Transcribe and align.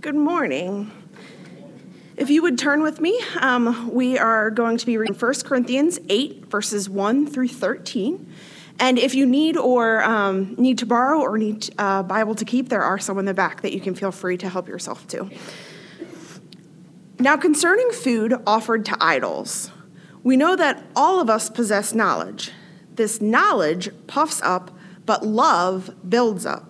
Good 0.00 0.14
morning. 0.14 0.90
If 2.16 2.30
you 2.30 2.40
would 2.40 2.58
turn 2.58 2.82
with 2.82 3.02
me, 3.02 3.20
um, 3.38 3.92
we 3.92 4.16
are 4.16 4.50
going 4.50 4.78
to 4.78 4.86
be 4.86 4.96
reading 4.96 5.14
1 5.14 5.34
Corinthians 5.44 5.98
8, 6.08 6.46
verses 6.46 6.88
1 6.88 7.26
through 7.26 7.48
13. 7.48 8.32
And 8.78 8.98
if 8.98 9.14
you 9.14 9.26
need 9.26 9.58
or 9.58 10.02
um, 10.02 10.54
need 10.56 10.78
to 10.78 10.86
borrow 10.86 11.20
or 11.20 11.36
need 11.36 11.68
a 11.78 11.82
uh, 11.82 12.02
Bible 12.02 12.34
to 12.36 12.46
keep, 12.46 12.70
there 12.70 12.80
are 12.80 12.98
some 12.98 13.18
in 13.18 13.26
the 13.26 13.34
back 13.34 13.60
that 13.60 13.74
you 13.74 13.80
can 13.80 13.94
feel 13.94 14.10
free 14.10 14.38
to 14.38 14.48
help 14.48 14.68
yourself 14.68 15.06
to. 15.08 15.28
Now, 17.18 17.36
concerning 17.36 17.90
food 17.90 18.32
offered 18.46 18.86
to 18.86 18.96
idols, 19.00 19.70
we 20.22 20.34
know 20.34 20.56
that 20.56 20.82
all 20.96 21.20
of 21.20 21.28
us 21.28 21.50
possess 21.50 21.92
knowledge. 21.92 22.52
This 22.94 23.20
knowledge 23.20 23.90
puffs 24.06 24.40
up, 24.40 24.70
but 25.04 25.26
love 25.26 25.90
builds 26.08 26.46
up. 26.46 26.69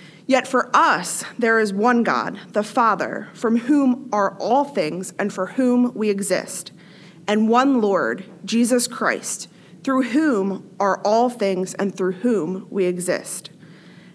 Yet 0.31 0.47
for 0.47 0.73
us, 0.73 1.25
there 1.37 1.59
is 1.59 1.73
one 1.73 2.03
God, 2.03 2.39
the 2.53 2.63
Father, 2.63 3.27
from 3.33 3.57
whom 3.57 4.07
are 4.13 4.37
all 4.39 4.63
things 4.63 5.13
and 5.19 5.33
for 5.33 5.47
whom 5.47 5.93
we 5.93 6.09
exist, 6.09 6.71
and 7.27 7.49
one 7.49 7.81
Lord, 7.81 8.23
Jesus 8.45 8.87
Christ, 8.87 9.49
through 9.83 10.03
whom 10.03 10.69
are 10.79 11.01
all 11.03 11.29
things 11.29 11.73
and 11.73 11.93
through 11.93 12.13
whom 12.13 12.65
we 12.69 12.85
exist. 12.85 13.49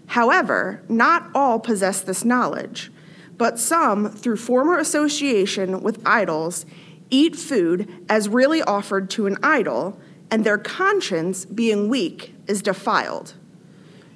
However, 0.06 0.82
not 0.88 1.28
all 1.34 1.58
possess 1.58 2.00
this 2.00 2.24
knowledge, 2.24 2.90
but 3.36 3.58
some, 3.58 4.08
through 4.08 4.38
former 4.38 4.78
association 4.78 5.82
with 5.82 6.00
idols, 6.06 6.64
eat 7.10 7.36
food 7.36 7.92
as 8.08 8.26
really 8.26 8.62
offered 8.62 9.10
to 9.10 9.26
an 9.26 9.36
idol, 9.42 10.00
and 10.30 10.44
their 10.44 10.56
conscience, 10.56 11.44
being 11.44 11.90
weak, 11.90 12.34
is 12.46 12.62
defiled. 12.62 13.34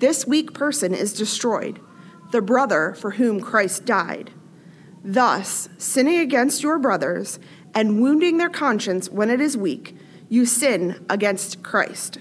this 0.00 0.26
weak 0.26 0.54
person 0.54 0.94
is 0.94 1.12
destroyed, 1.12 1.78
the 2.32 2.42
brother 2.42 2.94
for 2.94 3.12
whom 3.12 3.40
Christ 3.40 3.84
died. 3.84 4.32
Thus, 5.04 5.68
sinning 5.78 6.18
against 6.18 6.62
your 6.62 6.78
brothers 6.78 7.38
and 7.74 8.00
wounding 8.00 8.38
their 8.38 8.50
conscience 8.50 9.08
when 9.08 9.30
it 9.30 9.40
is 9.40 9.56
weak, 9.56 9.94
you 10.28 10.46
sin 10.46 11.04
against 11.08 11.62
Christ. 11.62 12.18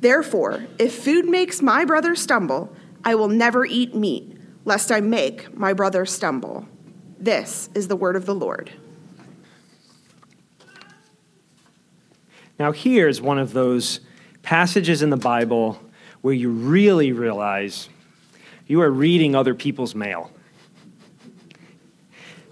Therefore, 0.00 0.64
if 0.78 0.94
food 0.94 1.28
makes 1.28 1.60
my 1.60 1.84
brother 1.84 2.14
stumble, 2.14 2.74
I 3.04 3.14
will 3.14 3.28
never 3.28 3.66
eat 3.66 3.94
meat, 3.94 4.38
lest 4.64 4.90
I 4.90 5.00
make 5.00 5.54
my 5.54 5.72
brother 5.72 6.06
stumble. 6.06 6.66
This 7.18 7.68
is 7.74 7.88
the 7.88 7.96
word 7.96 8.16
of 8.16 8.24
the 8.24 8.34
Lord. 8.34 8.72
Now, 12.58 12.72
here's 12.72 13.20
one 13.20 13.38
of 13.38 13.52
those 13.52 14.00
passages 14.42 15.02
in 15.02 15.10
the 15.10 15.16
Bible 15.16 15.78
where 16.22 16.34
you 16.34 16.50
really 16.50 17.12
realize 17.12 17.88
you 18.66 18.82
are 18.82 18.90
reading 18.90 19.34
other 19.34 19.54
people's 19.54 19.94
mail. 19.94 20.30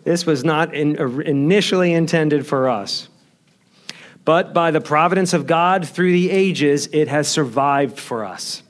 This 0.05 0.25
was 0.25 0.43
not 0.43 0.75
in, 0.75 0.99
uh, 0.99 1.07
initially 1.19 1.93
intended 1.93 2.47
for 2.47 2.69
us. 2.69 3.09
But 4.25 4.53
by 4.53 4.71
the 4.71 4.81
providence 4.81 5.33
of 5.33 5.47
God 5.47 5.87
through 5.87 6.13
the 6.13 6.31
ages, 6.31 6.89
it 6.93 7.09
has 7.09 7.29
survived 7.29 7.99
for 7.99 8.25
us. 8.25 8.63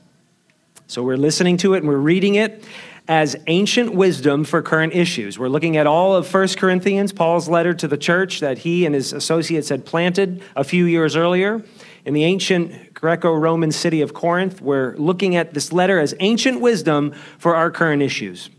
So 0.87 1.03
we're 1.03 1.17
listening 1.17 1.57
to 1.57 1.73
it 1.73 1.79
and 1.79 1.87
we're 1.87 1.97
reading 1.97 2.35
it 2.35 2.63
as 3.07 3.35
ancient 3.47 3.93
wisdom 3.93 4.43
for 4.43 4.61
current 4.61 4.93
issues. 4.93 5.39
We're 5.39 5.49
looking 5.49 5.77
at 5.77 5.87
all 5.87 6.15
of 6.15 6.31
1 6.31 6.47
Corinthians, 6.49 7.11
Paul's 7.11 7.49
letter 7.49 7.73
to 7.73 7.87
the 7.87 7.97
church 7.97 8.39
that 8.39 8.59
he 8.59 8.85
and 8.85 8.93
his 8.93 9.13
associates 9.13 9.69
had 9.69 9.85
planted 9.85 10.43
a 10.55 10.63
few 10.63 10.85
years 10.85 11.15
earlier 11.15 11.63
in 12.05 12.13
the 12.13 12.23
ancient 12.23 12.93
Greco 12.93 13.33
Roman 13.33 13.71
city 13.71 14.01
of 14.01 14.13
Corinth. 14.13 14.61
We're 14.61 14.95
looking 14.97 15.35
at 15.35 15.53
this 15.53 15.71
letter 15.71 15.99
as 15.99 16.13
ancient 16.19 16.61
wisdom 16.61 17.13
for 17.37 17.55
our 17.55 17.71
current 17.71 18.01
issues. 18.01 18.49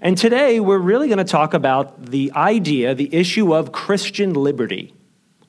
And 0.00 0.16
today 0.16 0.60
we're 0.60 0.78
really 0.78 1.08
going 1.08 1.18
to 1.18 1.24
talk 1.24 1.52
about 1.52 2.06
the 2.06 2.32
idea, 2.34 2.94
the 2.94 3.14
issue 3.14 3.54
of 3.54 3.72
Christian 3.72 4.32
liberty 4.32 4.94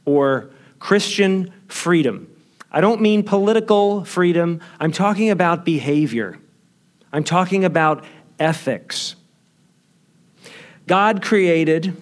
or 0.06 0.52
Christian 0.80 1.54
freedom. 1.68 2.28
I 2.72 2.82
don't 2.82 3.02
mean 3.02 3.24
political 3.24 4.04
freedom, 4.06 4.62
I'm 4.80 4.92
talking 4.92 5.30
about 5.30 5.66
behavior, 5.66 6.40
I'm 7.14 7.24
talking 7.24 7.64
about 7.66 8.04
ethics. 8.40 9.16
God 10.88 11.22
created 11.22 11.96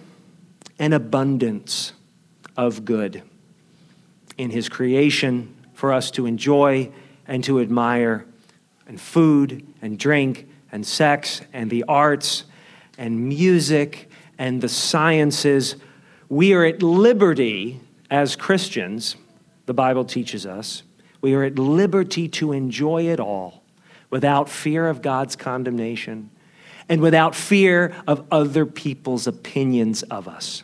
an 0.79 0.93
abundance 0.93 1.93
of 2.55 2.85
good 2.85 3.21
in 4.39 4.49
his 4.49 4.69
creation 4.69 5.53
for 5.73 5.91
us 5.91 6.09
to 6.11 6.25
enjoy 6.25 6.89
and 7.27 7.43
to 7.43 7.59
admire, 7.59 8.25
and 8.87 8.99
food 8.99 9.67
and 9.83 9.99
drink 9.99 10.49
and 10.71 10.87
sex 10.87 11.41
and 11.53 11.69
the 11.69 11.83
arts 11.87 12.45
and 12.97 13.27
music 13.29 14.09
and 14.39 14.61
the 14.61 14.69
sciences. 14.69 15.75
We 16.29 16.53
are 16.53 16.65
at 16.65 16.81
liberty 16.81 17.81
as 18.09 18.35
Christians, 18.35 19.17
the 19.67 19.73
Bible 19.73 20.05
teaches 20.05 20.45
us, 20.45 20.83
we 21.21 21.35
are 21.35 21.43
at 21.43 21.59
liberty 21.59 22.29
to 22.29 22.53
enjoy 22.53 23.07
it 23.07 23.19
all 23.19 23.61
without 24.09 24.49
fear 24.49 24.87
of 24.87 25.01
God's 25.01 25.35
condemnation 25.35 26.31
and 26.87 27.01
without 27.01 27.35
fear 27.35 27.93
of 28.07 28.25
other 28.31 28.65
people's 28.65 29.27
opinions 29.27 30.01
of 30.03 30.27
us. 30.29 30.63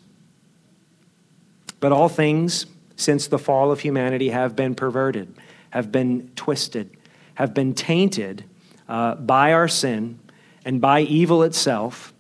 But 1.80 1.92
all 1.92 2.10
things 2.10 2.66
since 2.96 3.28
the 3.28 3.38
fall 3.38 3.72
of 3.72 3.80
humanity 3.82 4.30
have 4.30 4.56
been 4.56 4.76
perverted, 4.76 5.36
have 5.72 5.92
been 5.92 6.32
twisted, 6.36 6.96
have 7.36 7.54
been 7.54 7.74
tainted 7.74 8.46
uh, 8.88 9.16
by 9.16 9.54
our 9.54 9.68
sin 9.68 10.20
and 10.64 10.82
by 10.82 11.02
evil 11.02 11.44
itself. 11.44 12.14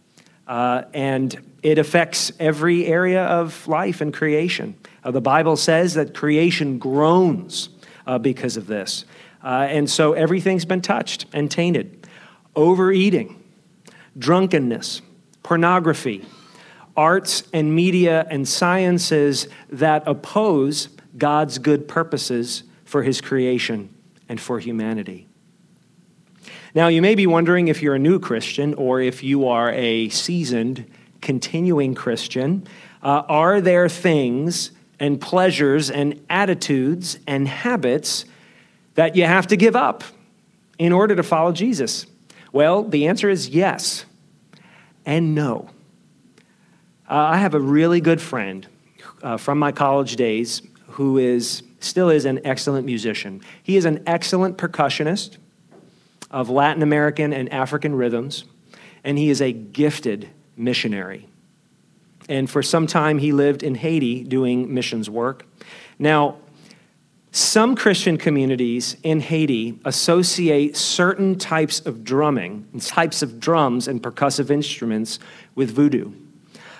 Uh, 0.48 0.84
and 0.94 1.42
it 1.64 1.80
affects 1.80 2.32
every 2.40 2.86
area 2.86 3.24
of 3.24 3.68
life 3.68 4.02
and 4.02 4.14
creation. 4.14 4.76
Uh, 5.04 5.12
the 5.12 5.22
Bible 5.22 5.58
says 5.58 5.96
that 5.96 6.14
creation 6.14 6.78
groans 6.78 7.70
uh, 8.06 8.20
because 8.20 8.58
of 8.58 8.68
this. 8.68 9.06
Uh, 9.44 9.68
and 9.70 9.90
so 9.90 10.14
everything's 10.14 10.66
been 10.66 10.82
touched 10.82 11.26
and 11.34 11.50
tainted. 11.50 12.08
Overeating, 12.56 13.44
drunkenness, 14.18 15.02
pornography, 15.44 16.26
arts 16.98 17.44
and 17.54 17.74
media 17.74 18.26
and 18.30 18.48
sciences 18.48 19.48
that 19.70 20.04
oppose 20.06 20.90
God's 21.18 21.58
good 21.58 21.88
purposes 21.88 22.64
for 22.84 23.04
his 23.04 23.22
creation 23.22 23.94
and 24.30 24.40
for 24.40 24.60
humanity. 24.60 25.28
Now, 26.74 26.88
you 26.88 27.02
may 27.02 27.16
be 27.16 27.26
wondering 27.26 27.70
if 27.70 27.82
you're 27.82 27.96
a 27.96 28.00
new 28.00 28.20
Christian 28.20 28.74
or 28.74 29.00
if 29.00 29.24
you 29.24 29.48
are 29.48 29.72
a 29.72 30.10
seasoned, 30.10 30.86
continuing 31.22 31.96
Christian. 31.96 32.68
Uh, 33.02 33.24
are 33.30 33.62
there 33.62 33.88
things 33.88 34.72
and 35.00 35.20
pleasures 35.20 35.90
and 35.90 36.20
attitudes 36.30 37.18
and 37.28 37.48
habits 37.48 38.26
that 38.96 39.16
you 39.16 39.24
have 39.24 39.48
to 39.48 39.58
give 39.58 39.76
up 39.76 40.04
in 40.78 40.92
order 40.92 41.16
to 41.16 41.24
follow 41.24 41.52
Jesus? 41.52 42.06
Well, 42.52 42.84
the 42.84 43.08
answer 43.08 43.30
is 43.30 43.50
yes 43.50 44.06
and 45.06 45.36
no. 45.36 45.70
Uh, 47.08 47.14
I 47.14 47.38
have 47.38 47.54
a 47.54 47.60
really 47.60 48.02
good 48.02 48.20
friend 48.20 48.68
uh, 49.22 49.38
from 49.38 49.60
my 49.60 49.72
college 49.72 50.16
days 50.16 50.62
who 50.88 51.18
is 51.20 51.62
still 51.80 52.10
is 52.10 52.26
an 52.26 52.40
excellent 52.44 52.86
musician. 52.86 53.42
He 53.62 53.78
is 53.78 53.86
an 53.86 54.02
excellent 54.08 54.58
percussionist 54.58 55.38
of 56.32 56.50
Latin 56.50 56.82
American 56.82 57.32
and 57.32 57.52
African 57.54 57.94
rhythms, 57.94 58.46
and 59.04 59.18
he 59.20 59.30
is 59.30 59.40
a 59.42 59.52
gifted 59.52 60.30
missionary. 60.58 61.28
and 62.28 62.50
for 62.50 62.64
some 62.64 62.88
time 62.88 63.20
he 63.20 63.32
lived 63.32 63.64
in 63.64 63.76
Haiti 63.76 64.24
doing 64.24 64.74
missions 64.74 65.10
work. 65.10 65.46
Now, 66.00 66.38
some 67.32 67.76
Christian 67.76 68.18
communities 68.18 68.96
in 69.04 69.20
Haiti 69.20 69.78
associate 69.84 70.78
certain 70.78 71.38
types 71.38 71.82
of 71.82 72.04
drumming, 72.04 72.66
types 72.80 73.22
of 73.22 73.40
drums 73.40 73.88
and 73.88 74.02
percussive 74.02 74.50
instruments 74.50 75.20
with 75.54 75.72
voodoo. 75.72 76.12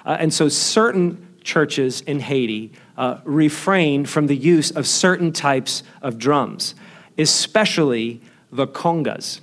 Uh, 0.06 0.18
and 0.20 0.34
so 0.34 0.48
certain 0.48 1.28
churches 1.44 2.02
in 2.02 2.20
Haiti 2.20 2.72
uh, 2.98 3.20
refrain 3.24 4.06
from 4.06 4.28
the 4.28 4.36
use 4.36 4.72
of 4.72 4.88
certain 4.88 5.32
types 5.32 5.84
of 6.02 6.18
drums, 6.18 6.76
especially 7.18 8.22
the 8.52 8.68
congas. 8.68 9.42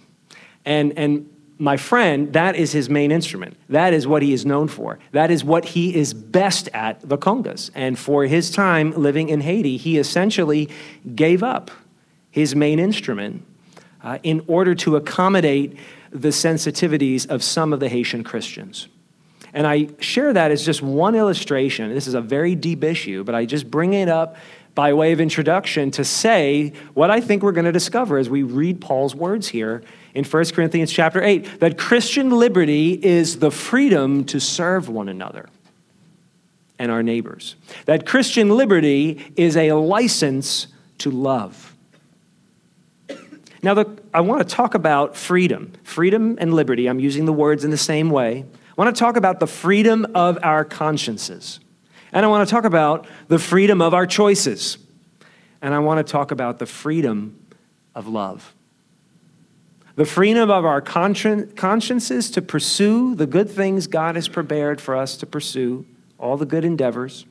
And, 0.64 0.96
and 0.96 1.28
my 1.58 1.76
friend, 1.76 2.32
that 2.32 2.56
is 2.56 2.72
his 2.72 2.88
main 2.88 3.12
instrument. 3.12 3.56
That 3.68 3.92
is 3.92 4.06
what 4.06 4.22
he 4.22 4.32
is 4.32 4.44
known 4.44 4.68
for. 4.68 4.98
That 5.12 5.30
is 5.30 5.44
what 5.44 5.64
he 5.64 5.94
is 5.94 6.14
best 6.14 6.68
at, 6.72 7.00
the 7.08 7.18
congas. 7.18 7.70
And 7.74 7.98
for 7.98 8.24
his 8.24 8.50
time 8.50 8.92
living 8.92 9.28
in 9.28 9.40
Haiti, 9.40 9.76
he 9.76 9.98
essentially 9.98 10.68
gave 11.14 11.42
up 11.42 11.70
his 12.30 12.56
main 12.56 12.78
instrument 12.78 13.44
uh, 14.02 14.18
in 14.22 14.42
order 14.48 14.74
to 14.74 14.96
accommodate 14.96 15.76
the 16.10 16.28
sensitivities 16.28 17.28
of 17.28 17.42
some 17.42 17.72
of 17.72 17.80
the 17.80 17.88
Haitian 17.88 18.24
Christians. 18.24 18.88
And 19.54 19.66
I 19.66 19.88
share 20.00 20.32
that 20.32 20.50
as 20.50 20.64
just 20.64 20.82
one 20.82 21.14
illustration. 21.14 21.92
This 21.94 22.06
is 22.06 22.14
a 22.14 22.20
very 22.20 22.54
deep 22.54 22.82
issue, 22.82 23.22
but 23.22 23.34
I 23.34 23.44
just 23.44 23.70
bring 23.70 23.92
it 23.92 24.08
up 24.08 24.36
by 24.74 24.92
way 24.94 25.12
of 25.12 25.20
introduction 25.20 25.90
to 25.92 26.04
say 26.04 26.72
what 26.94 27.10
I 27.10 27.20
think 27.20 27.42
we're 27.42 27.52
going 27.52 27.66
to 27.66 27.72
discover 27.72 28.16
as 28.16 28.30
we 28.30 28.42
read 28.42 28.80
Paul's 28.80 29.14
words 29.14 29.48
here 29.48 29.82
in 30.14 30.24
1 30.24 30.44
Corinthians 30.46 30.90
chapter 30.90 31.22
8 31.22 31.60
that 31.60 31.76
Christian 31.76 32.30
liberty 32.30 32.92
is 32.92 33.38
the 33.38 33.50
freedom 33.50 34.24
to 34.24 34.40
serve 34.40 34.88
one 34.88 35.08
another 35.08 35.48
and 36.78 36.90
our 36.90 37.02
neighbors. 37.02 37.56
That 37.84 38.06
Christian 38.06 38.48
liberty 38.48 39.32
is 39.36 39.56
a 39.56 39.72
license 39.72 40.68
to 40.98 41.10
love. 41.10 41.76
Now, 43.62 43.74
the, 43.74 44.02
I 44.12 44.22
want 44.22 44.46
to 44.46 44.54
talk 44.54 44.74
about 44.74 45.16
freedom. 45.16 45.72
Freedom 45.84 46.36
and 46.40 46.52
liberty, 46.52 46.88
I'm 46.88 46.98
using 46.98 47.26
the 47.26 47.32
words 47.32 47.64
in 47.64 47.70
the 47.70 47.76
same 47.76 48.10
way. 48.10 48.44
I 48.76 48.80
want 48.80 48.94
to 48.96 48.98
talk 48.98 49.16
about 49.16 49.38
the 49.38 49.46
freedom 49.46 50.06
of 50.14 50.38
our 50.42 50.64
consciences. 50.64 51.60
And 52.10 52.24
I 52.24 52.28
want 52.28 52.48
to 52.48 52.50
talk 52.50 52.64
about 52.64 53.06
the 53.28 53.38
freedom 53.38 53.82
of 53.82 53.92
our 53.92 54.06
choices. 54.06 54.78
And 55.60 55.74
I 55.74 55.78
want 55.78 56.04
to 56.04 56.10
talk 56.10 56.30
about 56.30 56.58
the 56.58 56.66
freedom 56.66 57.38
of 57.94 58.08
love. 58.08 58.54
The 59.94 60.06
freedom 60.06 60.50
of 60.50 60.64
our 60.64 60.80
consciences 60.80 62.30
to 62.30 62.40
pursue 62.40 63.14
the 63.14 63.26
good 63.26 63.50
things 63.50 63.86
God 63.86 64.14
has 64.14 64.26
prepared 64.26 64.80
for 64.80 64.96
us 64.96 65.18
to 65.18 65.26
pursue, 65.26 65.84
all 66.18 66.38
the 66.38 66.46
good 66.46 66.64
endeavors. 66.64 67.26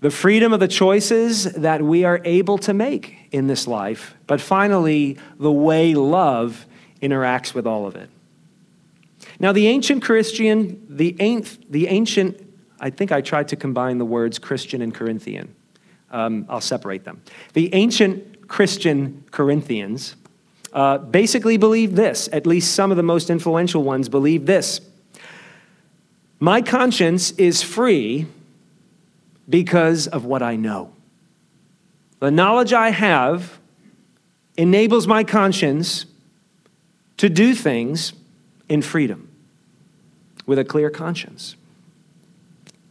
The 0.00 0.10
freedom 0.10 0.52
of 0.52 0.58
the 0.58 0.68
choices 0.68 1.44
that 1.44 1.82
we 1.82 2.02
are 2.02 2.20
able 2.24 2.58
to 2.58 2.74
make 2.74 3.28
in 3.30 3.46
this 3.46 3.68
life. 3.68 4.14
But 4.26 4.40
finally, 4.40 5.16
the 5.38 5.52
way 5.52 5.94
love 5.94 6.66
interacts 7.00 7.54
with 7.54 7.68
all 7.68 7.86
of 7.86 7.94
it. 7.94 8.10
Now, 9.38 9.52
the 9.52 9.66
ancient 9.66 10.02
Christian, 10.02 10.86
the, 10.88 11.12
the 11.68 11.88
ancient, 11.88 12.40
I 12.80 12.90
think 12.90 13.12
I 13.12 13.20
tried 13.20 13.48
to 13.48 13.56
combine 13.56 13.98
the 13.98 14.04
words 14.04 14.38
Christian 14.38 14.82
and 14.82 14.94
Corinthian. 14.94 15.54
Um, 16.10 16.46
I'll 16.48 16.60
separate 16.60 17.04
them. 17.04 17.22
The 17.52 17.74
ancient 17.74 18.48
Christian 18.48 19.24
Corinthians 19.30 20.16
uh, 20.72 20.98
basically 20.98 21.56
believed 21.56 21.96
this, 21.96 22.28
at 22.32 22.46
least 22.46 22.74
some 22.74 22.90
of 22.90 22.96
the 22.96 23.02
most 23.02 23.30
influential 23.30 23.82
ones 23.82 24.08
believed 24.08 24.46
this. 24.46 24.80
My 26.38 26.60
conscience 26.60 27.32
is 27.32 27.62
free 27.62 28.26
because 29.48 30.06
of 30.06 30.24
what 30.24 30.42
I 30.42 30.56
know. 30.56 30.92
The 32.20 32.30
knowledge 32.30 32.72
I 32.72 32.90
have 32.90 33.58
enables 34.56 35.06
my 35.06 35.24
conscience 35.24 36.06
to 37.18 37.28
do 37.28 37.54
things 37.54 38.12
in 38.68 38.82
freedom 38.82 39.28
with 40.46 40.58
a 40.58 40.64
clear 40.64 40.90
conscience. 40.90 41.56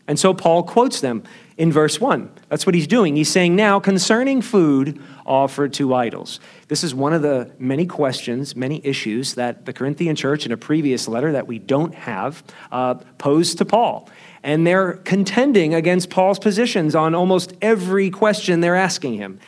And 0.08 0.20
so 0.20 0.34
Paul 0.34 0.64
quotes 0.64 1.02
them 1.02 1.24
in 1.58 1.72
verse 1.72 2.00
1. 2.00 2.30
That's 2.50 2.66
what 2.66 2.76
he's 2.76 2.86
doing. 2.86 3.16
He's 3.16 3.32
saying, 3.32 3.56
Now, 3.56 3.80
concerning 3.80 4.42
food 4.42 5.02
offered 5.26 5.74
to 5.74 5.96
idols. 5.96 6.40
This 6.68 6.84
is 6.84 6.94
one 6.94 7.14
of 7.14 7.24
the 7.24 7.52
many 7.58 7.86
questions, 7.86 8.56
many 8.56 8.82
issues 8.86 9.34
that 9.36 9.66
the 9.66 9.74
Corinthian 9.74 10.16
church 10.16 10.46
in 10.46 10.52
a 10.52 10.58
previous 10.58 11.08
letter 11.08 11.32
that 11.32 11.48
we 11.48 11.58
don't 11.58 11.96
have 11.96 12.44
uh, 12.72 12.96
posed 13.18 13.58
to 13.58 13.66
Paul. 13.66 14.08
And 14.44 14.68
they're 14.68 14.94
contending 14.94 15.74
against 15.74 16.12
Paul's 16.12 16.38
positions 16.38 16.94
on 16.94 17.16
almost 17.16 17.54
every 17.62 18.12
question 18.12 18.60
they're 18.60 18.76
asking 18.76 19.16
him. 19.16 19.40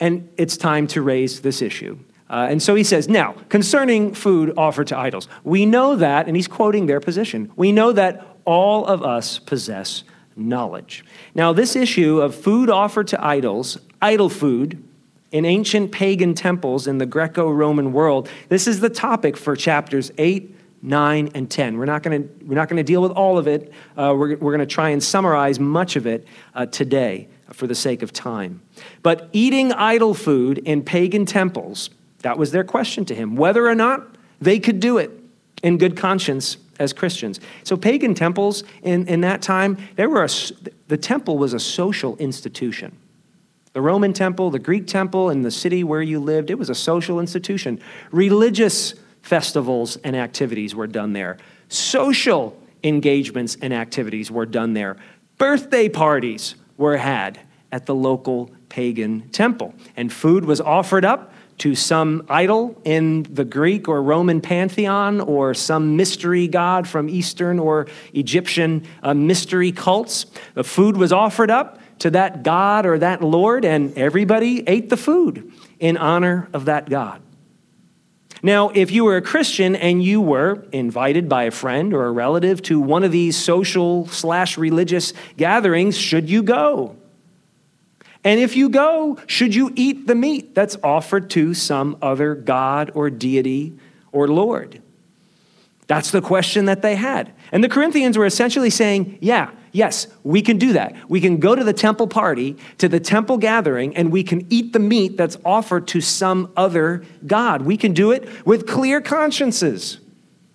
And 0.00 0.28
it's 0.36 0.58
time 0.58 0.86
to 0.88 1.00
raise 1.00 1.40
this 1.40 1.62
issue. 1.62 1.98
Uh, 2.34 2.48
and 2.50 2.60
so 2.60 2.74
he 2.74 2.82
says, 2.82 3.08
now, 3.08 3.32
concerning 3.48 4.12
food 4.12 4.52
offered 4.56 4.88
to 4.88 4.98
idols, 4.98 5.28
we 5.44 5.64
know 5.64 5.94
that, 5.94 6.26
and 6.26 6.34
he's 6.34 6.48
quoting 6.48 6.86
their 6.86 6.98
position, 6.98 7.48
we 7.54 7.70
know 7.70 7.92
that 7.92 8.26
all 8.44 8.84
of 8.86 9.04
us 9.04 9.38
possess 9.38 10.02
knowledge. 10.34 11.04
Now, 11.36 11.52
this 11.52 11.76
issue 11.76 12.20
of 12.20 12.34
food 12.34 12.70
offered 12.70 13.06
to 13.08 13.24
idols, 13.24 13.78
idol 14.02 14.28
food, 14.28 14.82
in 15.30 15.44
ancient 15.44 15.92
pagan 15.92 16.34
temples 16.34 16.88
in 16.88 16.98
the 16.98 17.06
Greco 17.06 17.48
Roman 17.48 17.92
world, 17.92 18.28
this 18.48 18.66
is 18.66 18.80
the 18.80 18.90
topic 18.90 19.36
for 19.36 19.54
chapters 19.54 20.10
8, 20.18 20.56
9, 20.82 21.30
and 21.36 21.48
10. 21.48 21.78
We're 21.78 21.84
not 21.84 22.02
going 22.02 22.28
to 22.42 22.82
deal 22.82 23.00
with 23.00 23.12
all 23.12 23.38
of 23.38 23.46
it. 23.46 23.72
Uh, 23.96 24.12
we're 24.16 24.36
we're 24.38 24.50
going 24.50 24.58
to 24.58 24.66
try 24.66 24.88
and 24.88 25.00
summarize 25.00 25.60
much 25.60 25.94
of 25.94 26.04
it 26.04 26.26
uh, 26.56 26.66
today 26.66 27.28
for 27.52 27.68
the 27.68 27.76
sake 27.76 28.02
of 28.02 28.12
time. 28.12 28.60
But 29.04 29.28
eating 29.32 29.72
idol 29.72 30.14
food 30.14 30.58
in 30.58 30.82
pagan 30.82 31.26
temples 31.26 31.90
that 32.24 32.38
was 32.38 32.52
their 32.52 32.64
question 32.64 33.04
to 33.04 33.14
him, 33.14 33.36
whether 33.36 33.66
or 33.66 33.74
not 33.74 34.16
they 34.40 34.58
could 34.58 34.80
do 34.80 34.96
it 34.96 35.10
in 35.62 35.76
good 35.76 35.94
conscience 35.94 36.56
as 36.78 36.94
Christians. 36.94 37.38
So, 37.64 37.76
pagan 37.76 38.14
temples 38.14 38.64
in, 38.82 39.06
in 39.08 39.20
that 39.20 39.42
time, 39.42 39.76
they 39.96 40.06
were 40.06 40.24
a, 40.24 40.28
the 40.88 40.96
temple 40.96 41.36
was 41.36 41.52
a 41.52 41.60
social 41.60 42.16
institution. 42.16 42.96
The 43.74 43.82
Roman 43.82 44.14
temple, 44.14 44.50
the 44.50 44.58
Greek 44.58 44.86
temple, 44.86 45.28
in 45.28 45.42
the 45.42 45.50
city 45.50 45.84
where 45.84 46.00
you 46.00 46.18
lived, 46.18 46.48
it 46.48 46.58
was 46.58 46.70
a 46.70 46.74
social 46.74 47.20
institution. 47.20 47.78
Religious 48.10 48.94
festivals 49.20 49.96
and 49.98 50.16
activities 50.16 50.74
were 50.74 50.86
done 50.86 51.12
there. 51.12 51.36
Social 51.68 52.58
engagements 52.82 53.58
and 53.60 53.74
activities 53.74 54.30
were 54.30 54.46
done 54.46 54.72
there. 54.72 54.96
Birthday 55.36 55.90
parties 55.90 56.54
were 56.78 56.96
had 56.96 57.38
at 57.70 57.84
the 57.84 57.94
local 57.94 58.50
pagan 58.70 59.28
temple. 59.28 59.74
And 59.94 60.10
food 60.10 60.46
was 60.46 60.62
offered 60.62 61.04
up 61.04 61.33
to 61.58 61.74
some 61.74 62.24
idol 62.28 62.80
in 62.84 63.22
the 63.24 63.44
Greek 63.44 63.88
or 63.88 64.02
Roman 64.02 64.40
pantheon 64.40 65.20
or 65.20 65.54
some 65.54 65.96
mystery 65.96 66.48
god 66.48 66.88
from 66.88 67.08
Eastern 67.08 67.58
or 67.58 67.86
Egyptian 68.12 68.86
uh, 69.02 69.14
mystery 69.14 69.72
cults. 69.72 70.26
The 70.54 70.64
food 70.64 70.96
was 70.96 71.12
offered 71.12 71.50
up 71.50 71.80
to 72.00 72.10
that 72.10 72.42
god 72.42 72.86
or 72.86 72.98
that 72.98 73.22
lord, 73.22 73.64
and 73.64 73.96
everybody 73.96 74.68
ate 74.68 74.90
the 74.90 74.96
food 74.96 75.52
in 75.78 75.96
honor 75.96 76.48
of 76.52 76.64
that 76.64 76.88
god. 76.88 77.22
Now, 78.42 78.68
if 78.68 78.90
you 78.90 79.04
were 79.04 79.16
a 79.16 79.22
Christian 79.22 79.74
and 79.74 80.02
you 80.02 80.20
were 80.20 80.66
invited 80.70 81.30
by 81.30 81.44
a 81.44 81.50
friend 81.50 81.94
or 81.94 82.04
a 82.04 82.12
relative 82.12 82.60
to 82.64 82.78
one 82.78 83.02
of 83.02 83.10
these 83.10 83.36
social 83.36 84.06
slash 84.08 84.58
religious 84.58 85.14
gatherings, 85.38 85.96
should 85.96 86.28
you 86.28 86.42
go? 86.42 86.96
And 88.24 88.40
if 88.40 88.56
you 88.56 88.70
go, 88.70 89.18
should 89.26 89.54
you 89.54 89.70
eat 89.76 90.06
the 90.06 90.14
meat 90.14 90.54
that's 90.54 90.76
offered 90.82 91.28
to 91.30 91.52
some 91.52 91.98
other 92.00 92.34
god 92.34 92.90
or 92.94 93.10
deity 93.10 93.78
or 94.12 94.26
Lord? 94.28 94.80
That's 95.86 96.10
the 96.10 96.22
question 96.22 96.64
that 96.64 96.80
they 96.80 96.96
had. 96.96 97.32
And 97.52 97.62
the 97.62 97.68
Corinthians 97.68 98.16
were 98.16 98.24
essentially 98.24 98.70
saying, 98.70 99.18
yeah, 99.20 99.50
yes, 99.72 100.06
we 100.22 100.40
can 100.40 100.56
do 100.56 100.72
that. 100.72 100.96
We 101.10 101.20
can 101.20 101.38
go 101.38 101.54
to 101.54 101.62
the 101.62 101.74
temple 101.74 102.06
party, 102.06 102.56
to 102.78 102.88
the 102.88 103.00
temple 103.00 103.36
gathering, 103.36 103.94
and 103.94 104.10
we 104.10 104.22
can 104.22 104.46
eat 104.48 104.72
the 104.72 104.78
meat 104.78 105.18
that's 105.18 105.36
offered 105.44 105.86
to 105.88 106.00
some 106.00 106.50
other 106.56 107.04
God. 107.26 107.62
We 107.62 107.76
can 107.76 107.92
do 107.92 108.12
it 108.12 108.26
with 108.46 108.66
clear 108.66 109.02
consciences. 109.02 109.98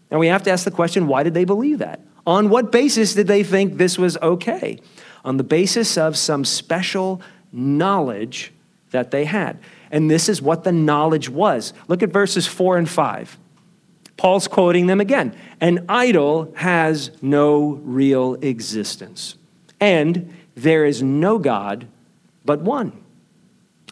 And 0.10 0.20
we 0.20 0.28
have 0.28 0.42
to 0.44 0.52
ask 0.52 0.66
the 0.66 0.72
question 0.72 1.06
why 1.08 1.22
did 1.22 1.36
they 1.36 1.46
believe 1.46 1.78
that? 1.78 2.00
On 2.26 2.50
what 2.50 2.72
basis 2.72 3.14
did 3.14 3.28
they 3.28 3.44
think 3.44 3.78
this 3.78 4.00
was 4.00 4.18
okay? 4.18 4.80
On 5.24 5.38
the 5.38 5.44
basis 5.44 5.98
of 5.98 6.18
some 6.18 6.44
special 6.44 7.22
knowledge 7.52 8.54
that 8.92 9.12
they 9.12 9.26
had. 9.26 9.60
And 9.92 10.10
this 10.10 10.30
is 10.30 10.42
what 10.42 10.64
the 10.64 10.72
knowledge 10.72 11.30
was. 11.30 11.74
Look 11.88 12.04
at 12.04 12.10
verses 12.10 12.48
4 12.48 12.78
and 12.78 12.90
5. 12.90 13.38
Paul's 14.18 14.48
quoting 14.48 14.88
them 14.88 15.00
again. 15.00 15.36
An 15.62 15.86
idol 15.88 16.54
has 16.58 17.12
no 17.22 17.80
real 17.84 18.36
existence, 18.36 19.36
and 19.80 20.34
there 20.56 20.86
is 20.86 21.02
no 21.02 21.40
God 21.40 21.88
but 22.44 22.62
one. 22.62 22.92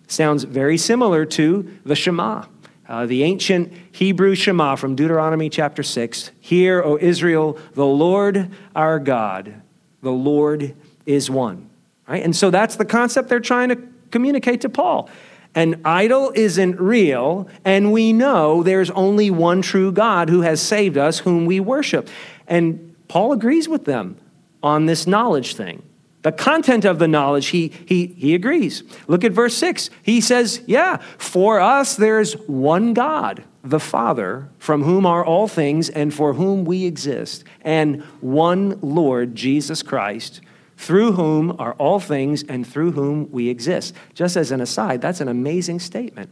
Sounds 0.07 0.43
very 0.43 0.77
similar 0.77 1.25
to 1.25 1.79
the 1.85 1.95
Shema, 1.95 2.45
uh, 2.89 3.05
the 3.05 3.23
ancient 3.23 3.71
Hebrew 3.91 4.35
Shema 4.35 4.75
from 4.75 4.95
Deuteronomy 4.95 5.49
chapter 5.49 5.81
6. 5.81 6.31
Hear, 6.41 6.83
O 6.83 6.97
Israel, 6.99 7.57
the 7.73 7.85
Lord 7.85 8.51
our 8.75 8.99
God, 8.99 9.61
The 10.01 10.11
Lord 10.11 10.75
is 11.05 11.29
one. 11.29 11.69
Right? 12.07 12.23
And 12.23 12.35
so 12.35 12.49
that's 12.49 12.75
the 12.75 12.85
concept 12.85 13.29
they're 13.29 13.39
trying 13.39 13.69
to 13.69 13.77
communicate 14.11 14.61
to 14.61 14.69
Paul. 14.69 15.09
An 15.55 15.81
idol 15.83 16.31
isn't 16.35 16.79
real, 16.79 17.49
and 17.65 17.91
we 17.91 18.13
know 18.13 18.63
there's 18.63 18.91
only 18.91 19.31
one 19.31 19.61
true 19.61 19.91
God 19.91 20.29
who 20.29 20.41
has 20.41 20.61
saved 20.61 20.97
us, 20.97 21.19
whom 21.19 21.45
we 21.45 21.59
worship. 21.59 22.09
And 22.47 22.95
Paul 23.07 23.33
agrees 23.33 23.67
with 23.67 23.85
them 23.85 24.17
on 24.61 24.85
this 24.85 25.07
knowledge 25.07 25.55
thing. 25.55 25.81
The 26.21 26.31
content 26.31 26.83
of 26.83 26.99
the 26.99 27.07
knowledge, 27.07 27.47
he, 27.47 27.71
he, 27.85 28.07
he 28.07 28.35
agrees. 28.35 28.83
Look 29.07 29.23
at 29.23 29.31
verse 29.31 29.55
6. 29.55 29.89
He 30.03 30.19
says, 30.19 30.61
Yeah, 30.67 30.97
for 31.17 31.59
us 31.59 31.95
there's 31.95 32.33
one 32.47 32.93
God, 32.93 33.43
the 33.63 33.79
Father, 33.79 34.49
from 34.59 34.83
whom 34.83 35.05
are 35.05 35.23
all 35.23 35.47
things 35.47 35.89
and 35.89 36.13
for 36.13 36.33
whom 36.33 36.65
we 36.65 36.85
exist, 36.85 37.43
and 37.61 38.03
one 38.19 38.77
Lord, 38.81 39.35
Jesus 39.35 39.81
Christ, 39.81 40.41
through 40.77 41.13
whom 41.13 41.55
are 41.59 41.73
all 41.73 41.99
things 41.99 42.43
and 42.43 42.65
through 42.65 42.91
whom 42.91 43.29
we 43.31 43.49
exist. 43.49 43.93
Just 44.13 44.37
as 44.37 44.51
an 44.51 44.61
aside, 44.61 45.01
that's 45.01 45.19
an 45.21 45.27
amazing 45.27 45.79
statement 45.79 46.29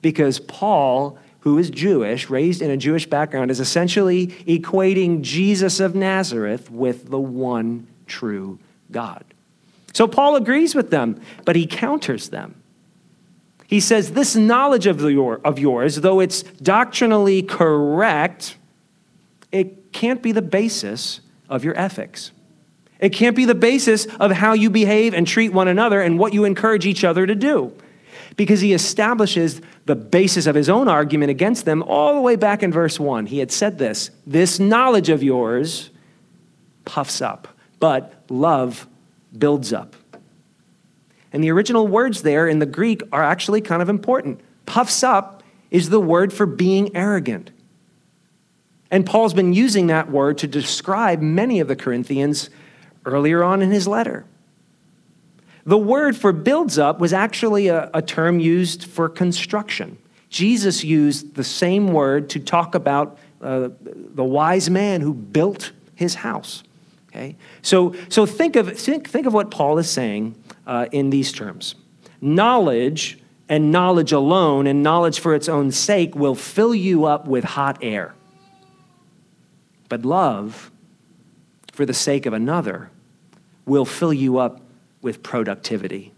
because 0.00 0.40
Paul, 0.40 1.18
who 1.40 1.58
is 1.58 1.70
Jewish, 1.70 2.28
raised 2.28 2.60
in 2.60 2.70
a 2.70 2.76
Jewish 2.76 3.06
background, 3.06 3.50
is 3.50 3.60
essentially 3.60 4.28
equating 4.46 5.20
Jesus 5.20 5.78
of 5.78 5.94
Nazareth 5.94 6.70
with 6.70 7.10
the 7.10 7.20
one 7.20 7.86
true 8.06 8.58
God. 8.90 9.24
So 9.92 10.08
Paul 10.08 10.36
agrees 10.36 10.74
with 10.74 10.90
them, 10.90 11.20
but 11.44 11.54
he 11.54 11.66
counters 11.66 12.30
them. 12.30 12.56
He 13.66 13.80
says, 13.80 14.12
This 14.12 14.34
knowledge 14.34 14.86
of, 14.86 15.00
your, 15.00 15.40
of 15.44 15.58
yours, 15.58 15.96
though 15.96 16.20
it's 16.20 16.42
doctrinally 16.42 17.42
correct, 17.42 18.56
it 19.50 19.92
can't 19.92 20.22
be 20.22 20.32
the 20.32 20.42
basis 20.42 21.20
of 21.48 21.62
your 21.64 21.78
ethics. 21.78 22.32
It 23.02 23.12
can't 23.12 23.34
be 23.34 23.44
the 23.44 23.56
basis 23.56 24.06
of 24.20 24.30
how 24.30 24.52
you 24.52 24.70
behave 24.70 25.12
and 25.12 25.26
treat 25.26 25.52
one 25.52 25.66
another 25.66 26.00
and 26.00 26.20
what 26.20 26.32
you 26.32 26.44
encourage 26.44 26.86
each 26.86 27.02
other 27.02 27.26
to 27.26 27.34
do. 27.34 27.76
Because 28.36 28.60
he 28.60 28.72
establishes 28.72 29.60
the 29.86 29.96
basis 29.96 30.46
of 30.46 30.54
his 30.54 30.68
own 30.68 30.86
argument 30.86 31.30
against 31.30 31.64
them 31.64 31.82
all 31.82 32.14
the 32.14 32.20
way 32.20 32.36
back 32.36 32.62
in 32.62 32.70
verse 32.70 33.00
1. 33.00 33.26
He 33.26 33.40
had 33.40 33.50
said 33.50 33.76
this 33.76 34.12
This 34.24 34.60
knowledge 34.60 35.08
of 35.08 35.20
yours 35.20 35.90
puffs 36.84 37.20
up, 37.20 37.48
but 37.80 38.14
love 38.30 38.86
builds 39.36 39.72
up. 39.72 39.96
And 41.32 41.42
the 41.42 41.50
original 41.50 41.88
words 41.88 42.22
there 42.22 42.46
in 42.46 42.60
the 42.60 42.66
Greek 42.66 43.02
are 43.10 43.24
actually 43.24 43.62
kind 43.62 43.82
of 43.82 43.88
important. 43.88 44.40
Puffs 44.64 45.02
up 45.02 45.42
is 45.72 45.90
the 45.90 46.00
word 46.00 46.32
for 46.32 46.46
being 46.46 46.94
arrogant. 46.94 47.50
And 48.92 49.04
Paul's 49.04 49.34
been 49.34 49.54
using 49.54 49.88
that 49.88 50.08
word 50.08 50.38
to 50.38 50.46
describe 50.46 51.20
many 51.20 51.58
of 51.58 51.66
the 51.66 51.74
Corinthians 51.76 52.48
earlier 53.04 53.42
on 53.42 53.62
in 53.62 53.70
his 53.70 53.86
letter. 53.86 54.24
The 55.64 55.78
word 55.78 56.16
for 56.16 56.32
builds 56.32 56.78
up 56.78 56.98
was 56.98 57.12
actually 57.12 57.68
a, 57.68 57.90
a, 57.94 58.02
term 58.02 58.40
used 58.40 58.84
for 58.84 59.08
construction. 59.08 59.96
Jesus 60.28 60.82
used 60.82 61.34
the 61.34 61.44
same 61.44 61.92
word 61.92 62.30
to 62.30 62.40
talk 62.40 62.74
about 62.74 63.18
uh, 63.40 63.68
the 63.82 64.24
wise 64.24 64.68
man 64.68 65.00
who 65.00 65.14
built 65.14 65.72
his 65.94 66.16
house. 66.16 66.64
Okay? 67.08 67.36
So, 67.60 67.94
so 68.08 68.26
think, 68.26 68.56
of, 68.56 68.76
think, 68.78 69.08
think 69.08 69.26
of 69.26 69.34
what 69.34 69.50
Paul 69.50 69.78
is 69.78 69.88
saying 69.88 70.34
uh, 70.66 70.86
in 70.90 71.10
these 71.10 71.30
terms. 71.30 71.74
Knowledge 72.20 73.18
and 73.48 73.70
knowledge 73.70 74.12
alone 74.12 74.66
and 74.66 74.82
knowledge 74.82 75.20
for 75.20 75.34
its 75.34 75.48
own 75.48 75.70
sake 75.70 76.14
will 76.14 76.34
fill 76.34 76.74
you 76.74 77.04
up 77.04 77.26
with 77.26 77.44
hot 77.44 77.78
air. 77.82 78.14
But 79.88 80.04
love 80.04 80.70
for 81.82 81.86
the 81.86 81.92
sake 81.92 82.26
of 82.26 82.32
another 82.32 82.92
will 83.66 83.84
fill 83.84 84.12
you 84.12 84.38
up 84.38 84.60
with 85.00 85.20
productivity. 85.20 86.12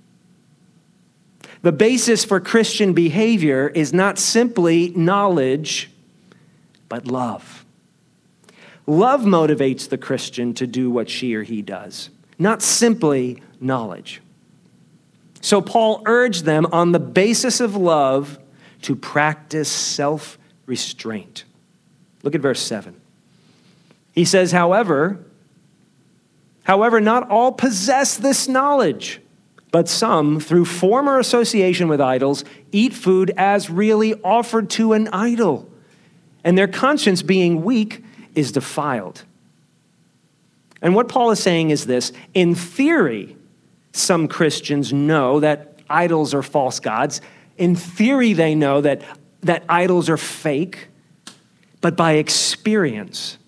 The 1.62 1.73
basis 1.73 2.23
for 2.23 2.38
Christian 2.38 2.92
behavior 2.92 3.68
is 3.68 3.90
not 3.94 4.18
simply 4.18 4.90
knowledge, 4.90 5.90
but 6.90 7.06
love. 7.06 7.64
Love 8.87 9.23
motivates 9.23 9.88
the 9.88 9.97
Christian 9.97 10.52
to 10.52 10.66
do 10.66 10.90
what 10.90 11.09
she 11.09 11.35
or 11.35 11.44
he 11.44 11.62
does, 11.62 12.11
not 12.38 12.61
simply 12.61 13.42
knowledge. 13.59 14.21
So 15.40 15.62
Paul 15.62 16.02
urged 16.04 16.44
them 16.44 16.66
on 16.73 16.92
the 16.92 17.00
basis 17.00 17.59
of 17.59 17.75
love 17.75 18.38
to 18.83 18.94
practice 18.94 19.71
self 19.71 20.37
restraint. 20.66 21.44
Look 22.23 22.35
at 22.35 22.42
verse 22.42 22.61
7. 22.61 23.00
He 24.14 24.25
says, 24.25 24.52
however, 24.52 25.25
However, 26.64 27.00
not 27.00 27.30
all 27.30 27.52
possess 27.52 28.16
this 28.16 28.49
knowledge, 28.49 29.21
but 29.71 29.88
some, 29.88 30.40
through 30.40 30.64
former 30.64 31.18
association 31.18 31.88
with 31.88 32.00
idols, 32.00 32.44
eat 32.73 32.92
food 32.92 33.33
as 33.37 33.71
really 33.71 34.14
offered 34.23 34.71
to 34.71 34.92
an 34.94 35.09
idol, 35.09 35.71
and 36.42 36.59
their 36.59 36.68
conscience, 36.68 37.23
being 37.23 37.62
weak, 37.62 38.02
is 38.35 38.50
defiled. 38.52 39.25
And 40.83 40.94
what 40.94 41.09
Paul 41.09 41.30
is 41.30 41.40
saying 41.40 41.71
is 41.71 41.87
this 41.87 42.12
in 42.35 42.54
theory, 42.54 43.37
some 43.92 44.28
Christians 44.28 44.92
know 44.92 45.40
that 45.40 45.78
idols 45.88 46.35
are 46.35 46.42
false 46.42 46.80
gods. 46.80 47.21
In 47.56 47.76
theory, 47.76 48.33
they 48.33 48.54
know 48.54 48.80
that, 48.80 49.02
that 49.42 49.64
idols 49.68 50.11
are 50.11 50.16
fake. 50.16 50.88
But 51.80 51.97
by 51.97 52.12
experience, 52.12 53.38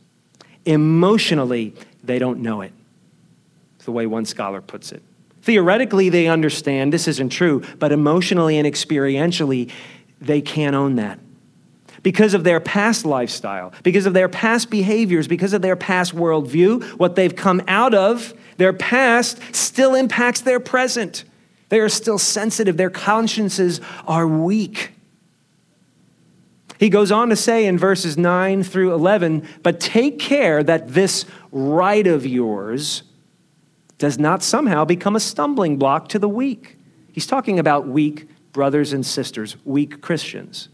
emotionally, 0.64 1.74
they 2.04 2.18
don't 2.18 2.40
know 2.40 2.60
it 2.60 2.72
the 3.86 3.92
way 3.92 4.06
one 4.06 4.26
scholar 4.26 4.60
puts 4.60 4.92
it. 4.92 5.02
Theoretically, 5.42 6.10
they 6.10 6.26
understand 6.26 6.92
this 6.92 7.08
isn't 7.08 7.30
true, 7.30 7.62
but 7.78 7.92
emotionally 7.92 8.58
and 8.58 8.66
experientially, 8.66 9.70
they 10.20 10.40
can't 10.40 10.74
own 10.74 10.96
that. 10.96 11.18
Because 12.02 12.34
of 12.34 12.44
their 12.44 12.60
past 12.60 13.06
lifestyle, 13.06 13.72
because 13.82 14.06
of 14.06 14.12
their 14.12 14.28
past 14.28 14.70
behaviors, 14.70 15.26
because 15.26 15.52
of 15.52 15.62
their 15.62 15.76
past 15.76 16.14
worldview, 16.14 16.84
what 16.98 17.16
they've 17.16 17.34
come 17.34 17.62
out 17.68 17.94
of, 17.94 18.34
their 18.58 18.72
past 18.72 19.40
still 19.54 19.94
impacts 19.94 20.40
their 20.40 20.60
present. 20.60 21.24
They 21.68 21.80
are 21.80 21.88
still 21.88 22.18
sensitive, 22.18 22.76
their 22.76 22.90
consciences 22.90 23.80
are 24.06 24.26
weak. 24.26 24.92
He 26.78 26.90
goes 26.90 27.10
on 27.10 27.28
to 27.30 27.36
say 27.36 27.66
in 27.66 27.78
verses 27.78 28.18
9 28.18 28.62
through 28.62 28.92
11, 28.94 29.46
but 29.62 29.80
take 29.80 30.18
care 30.18 30.62
that 30.62 30.88
this 30.88 31.24
right 31.52 32.06
of 32.06 32.26
yours 32.26 33.02
does 33.98 34.18
not 34.18 34.42
somehow 34.42 34.84
become 34.84 35.16
a 35.16 35.20
stumbling 35.20 35.76
block 35.76 36.08
to 36.10 36.18
the 36.18 36.28
weak. 36.28 36.76
He's 37.12 37.26
talking 37.26 37.58
about 37.58 37.88
weak 37.88 38.28
brothers 38.52 38.92
and 38.92 39.04
sisters, 39.04 39.56
weak 39.64 40.00
Christians. 40.00 40.68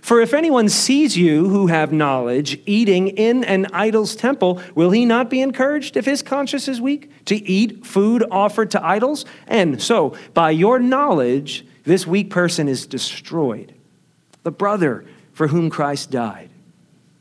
For 0.00 0.20
if 0.20 0.34
anyone 0.34 0.68
sees 0.68 1.16
you 1.16 1.48
who 1.48 1.68
have 1.68 1.90
knowledge 1.90 2.60
eating 2.66 3.08
in 3.08 3.42
an 3.44 3.66
idol's 3.72 4.14
temple, 4.14 4.60
will 4.74 4.90
he 4.90 5.06
not 5.06 5.30
be 5.30 5.40
encouraged 5.40 5.96
if 5.96 6.04
his 6.04 6.22
conscience 6.22 6.68
is 6.68 6.80
weak 6.80 7.24
to 7.24 7.36
eat 7.36 7.86
food 7.86 8.22
offered 8.30 8.70
to 8.72 8.84
idols? 8.84 9.24
And 9.46 9.82
so, 9.82 10.14
by 10.34 10.50
your 10.50 10.78
knowledge, 10.78 11.64
this 11.84 12.06
weak 12.06 12.28
person 12.28 12.68
is 12.68 12.86
destroyed. 12.86 13.74
The 14.42 14.50
brother 14.50 15.06
for 15.32 15.48
whom 15.48 15.70
Christ 15.70 16.10
died. 16.10 16.50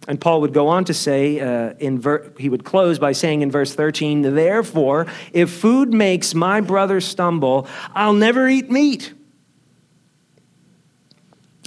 And 0.08 0.20
Paul 0.20 0.42
would 0.42 0.54
go 0.54 0.68
on 0.68 0.84
to 0.86 0.94
say, 0.94 1.40
uh, 1.40 1.74
in 1.80 2.00
ver- 2.00 2.32
he 2.38 2.50
would 2.50 2.66
close 2.66 3.00
by 3.00 3.14
saying 3.14 3.42
in 3.42 3.50
verse 3.50 3.74
13, 3.74 4.36
Therefore, 4.36 5.08
if 5.32 5.50
food 5.50 5.94
makes 5.94 6.34
my 6.34 6.60
brother 6.60 7.00
stumble, 7.00 7.68
I'll 7.96 8.14
never 8.14 8.48
eat 8.50 8.70
meat. 8.70 9.14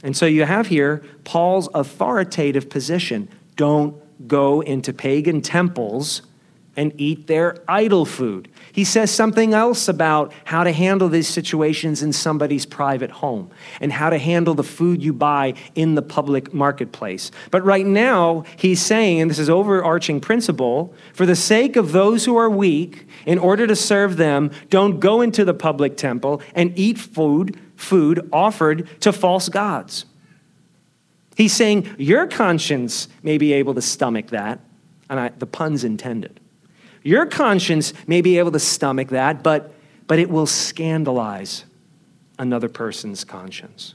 And 0.02 0.16
so 0.16 0.26
you 0.26 0.44
have 0.44 0.66
here 0.66 1.02
Paul's 1.24 1.68
authoritative 1.72 2.68
position. 2.68 3.28
Don't 3.56 3.96
go 4.28 4.60
into 4.60 4.92
pagan 4.92 5.40
temples 5.40 6.22
and 6.76 6.92
eat 7.00 7.26
their 7.26 7.56
idol 7.66 8.04
food. 8.04 8.48
He 8.72 8.84
says 8.84 9.10
something 9.10 9.54
else 9.54 9.88
about 9.88 10.32
how 10.44 10.64
to 10.64 10.72
handle 10.72 11.08
these 11.08 11.28
situations 11.28 12.02
in 12.02 12.12
somebody's 12.12 12.66
private 12.66 13.10
home 13.10 13.50
and 13.80 13.92
how 13.92 14.10
to 14.10 14.18
handle 14.18 14.54
the 14.54 14.62
food 14.62 15.02
you 15.02 15.12
buy 15.12 15.54
in 15.74 15.94
the 15.94 16.02
public 16.02 16.52
marketplace. 16.52 17.30
But 17.50 17.64
right 17.64 17.86
now, 17.86 18.44
he's 18.56 18.82
saying, 18.82 19.22
and 19.22 19.30
this 19.30 19.38
is 19.38 19.48
overarching 19.48 20.20
principle, 20.20 20.94
for 21.14 21.24
the 21.24 21.36
sake 21.36 21.76
of 21.76 21.92
those 21.92 22.24
who 22.26 22.36
are 22.36 22.50
weak, 22.50 23.08
in 23.24 23.38
order 23.38 23.66
to 23.66 23.74
serve 23.74 24.18
them, 24.18 24.50
don't 24.68 25.00
go 25.00 25.22
into 25.22 25.44
the 25.44 25.54
public 25.54 25.96
temple 25.96 26.42
and 26.54 26.78
eat 26.78 26.98
food, 26.98 27.58
food 27.76 28.28
offered 28.32 28.88
to 29.00 29.12
false 29.12 29.48
gods. 29.48 30.04
He's 31.36 31.52
saying 31.52 31.94
your 31.98 32.26
conscience 32.26 33.08
may 33.22 33.38
be 33.38 33.52
able 33.54 33.74
to 33.74 33.82
stomach 33.82 34.28
that, 34.28 34.60
and 35.08 35.20
I, 35.20 35.28
the 35.30 35.46
pun's 35.46 35.84
intended. 35.84 36.40
Your 37.06 37.24
conscience 37.24 37.92
may 38.08 38.20
be 38.20 38.40
able 38.40 38.50
to 38.50 38.58
stomach 38.58 39.10
that, 39.10 39.44
but, 39.44 39.72
but 40.08 40.18
it 40.18 40.28
will 40.28 40.44
scandalize 40.46 41.64
another 42.36 42.68
person's 42.68 43.22
conscience. 43.22 43.94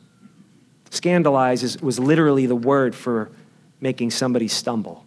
Scandalize 0.91 1.62
is, 1.62 1.82
was 1.82 2.00
literally 2.00 2.46
the 2.46 2.56
word 2.56 2.96
for 2.96 3.30
making 3.82 4.12
somebody 4.12 4.48
stumble. 4.48 5.06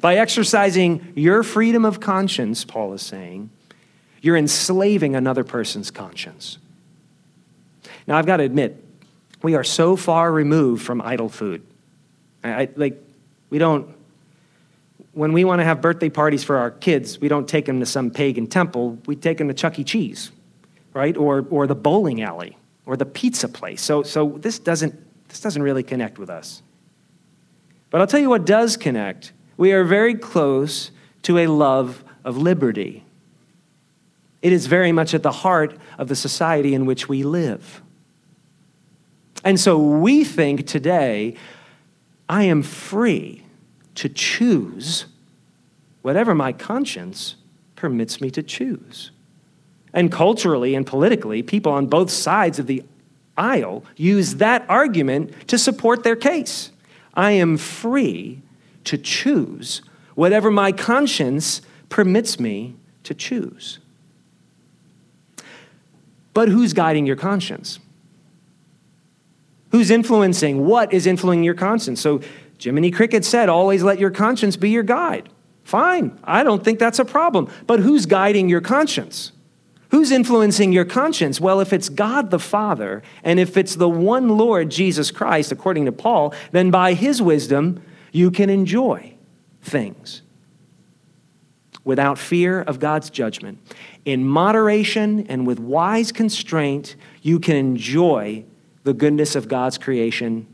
By 0.00 0.16
exercising 0.16 1.12
your 1.14 1.42
freedom 1.42 1.84
of 1.84 2.00
conscience, 2.00 2.64
Paul 2.64 2.94
is 2.94 3.02
saying, 3.02 3.50
you're 4.22 4.38
enslaving 4.38 5.14
another 5.14 5.44
person's 5.44 5.90
conscience. 5.90 6.56
Now, 8.06 8.16
I've 8.16 8.24
got 8.24 8.38
to 8.38 8.44
admit, 8.44 8.82
we 9.42 9.54
are 9.54 9.64
so 9.64 9.94
far 9.94 10.32
removed 10.32 10.86
from 10.86 11.02
idol 11.02 11.28
food. 11.28 11.62
I, 12.42 12.62
I, 12.62 12.68
like, 12.76 12.98
we 13.50 13.58
don't, 13.58 13.94
when 15.12 15.32
we 15.32 15.44
want 15.44 15.60
to 15.60 15.64
have 15.64 15.80
birthday 15.80 16.08
parties 16.08 16.44
for 16.44 16.56
our 16.56 16.70
kids, 16.70 17.20
we 17.20 17.28
don't 17.28 17.48
take 17.48 17.66
them 17.66 17.80
to 17.80 17.86
some 17.86 18.10
pagan 18.10 18.46
temple, 18.46 18.98
we 19.06 19.16
take 19.16 19.38
them 19.38 19.48
to 19.48 19.54
Chuck 19.54 19.78
E. 19.78 19.84
Cheese, 19.84 20.30
right? 20.94 21.16
Or, 21.16 21.46
or 21.50 21.66
the 21.66 21.74
bowling 21.74 22.22
alley 22.22 22.56
or 22.86 22.96
the 22.96 23.06
pizza 23.06 23.48
place. 23.48 23.82
So, 23.82 24.02
so 24.02 24.38
this, 24.38 24.58
doesn't, 24.58 24.94
this 25.28 25.40
doesn't 25.40 25.62
really 25.62 25.82
connect 25.82 26.18
with 26.18 26.30
us. 26.30 26.62
But 27.90 28.00
I'll 28.00 28.06
tell 28.06 28.20
you 28.20 28.30
what 28.30 28.44
does 28.46 28.76
connect. 28.76 29.32
We 29.56 29.72
are 29.72 29.84
very 29.84 30.14
close 30.14 30.90
to 31.22 31.38
a 31.38 31.46
love 31.46 32.04
of 32.24 32.36
liberty. 32.36 33.04
It 34.40 34.52
is 34.52 34.66
very 34.66 34.92
much 34.92 35.14
at 35.14 35.22
the 35.22 35.32
heart 35.32 35.76
of 35.98 36.08
the 36.08 36.16
society 36.16 36.74
in 36.74 36.86
which 36.86 37.08
we 37.08 37.24
live. 37.24 37.82
And 39.44 39.58
so 39.58 39.78
we 39.78 40.24
think 40.24 40.66
today, 40.66 41.34
I 42.28 42.44
am 42.44 42.62
free 42.62 43.44
to 43.98 44.08
choose 44.08 45.06
whatever 46.02 46.32
my 46.32 46.52
conscience 46.52 47.34
permits 47.74 48.20
me 48.20 48.30
to 48.30 48.44
choose. 48.44 49.10
And 49.92 50.12
culturally 50.12 50.76
and 50.76 50.86
politically, 50.86 51.42
people 51.42 51.72
on 51.72 51.86
both 51.86 52.08
sides 52.08 52.60
of 52.60 52.68
the 52.68 52.84
aisle 53.36 53.82
use 53.96 54.36
that 54.36 54.64
argument 54.68 55.32
to 55.48 55.58
support 55.58 56.04
their 56.04 56.14
case. 56.14 56.70
I 57.14 57.32
am 57.32 57.56
free 57.56 58.40
to 58.84 58.98
choose 58.98 59.82
whatever 60.14 60.48
my 60.48 60.70
conscience 60.70 61.60
permits 61.88 62.38
me 62.38 62.76
to 63.02 63.14
choose. 63.14 63.80
But 66.34 66.48
who's 66.48 66.72
guiding 66.72 67.04
your 67.04 67.16
conscience? 67.16 67.80
Who's 69.72 69.90
influencing? 69.90 70.66
What 70.66 70.92
is 70.92 71.04
influencing 71.04 71.42
your 71.42 71.54
conscience? 71.54 72.00
So 72.00 72.20
Jiminy 72.60 72.90
Cricket 72.90 73.24
said, 73.24 73.48
always 73.48 73.82
let 73.82 73.98
your 73.98 74.10
conscience 74.10 74.56
be 74.56 74.70
your 74.70 74.82
guide. 74.82 75.28
Fine, 75.64 76.18
I 76.24 76.42
don't 76.42 76.64
think 76.64 76.78
that's 76.78 76.98
a 76.98 77.04
problem. 77.04 77.48
But 77.66 77.80
who's 77.80 78.06
guiding 78.06 78.48
your 78.48 78.60
conscience? 78.60 79.32
Who's 79.90 80.10
influencing 80.10 80.72
your 80.72 80.84
conscience? 80.84 81.40
Well, 81.40 81.60
if 81.60 81.72
it's 81.72 81.88
God 81.88 82.30
the 82.30 82.38
Father, 82.38 83.02
and 83.22 83.38
if 83.40 83.56
it's 83.56 83.74
the 83.74 83.88
one 83.88 84.36
Lord 84.36 84.70
Jesus 84.70 85.10
Christ, 85.10 85.52
according 85.52 85.86
to 85.86 85.92
Paul, 85.92 86.34
then 86.52 86.70
by 86.70 86.94
his 86.94 87.22
wisdom, 87.22 87.82
you 88.12 88.30
can 88.30 88.50
enjoy 88.50 89.14
things 89.62 90.22
without 91.84 92.18
fear 92.18 92.60
of 92.62 92.80
God's 92.80 93.08
judgment. 93.08 93.58
In 94.04 94.26
moderation 94.26 95.26
and 95.28 95.46
with 95.46 95.58
wise 95.58 96.12
constraint, 96.12 96.96
you 97.22 97.38
can 97.38 97.56
enjoy 97.56 98.44
the 98.84 98.92
goodness 98.92 99.34
of 99.36 99.48
God's 99.48 99.78
creation 99.78 100.46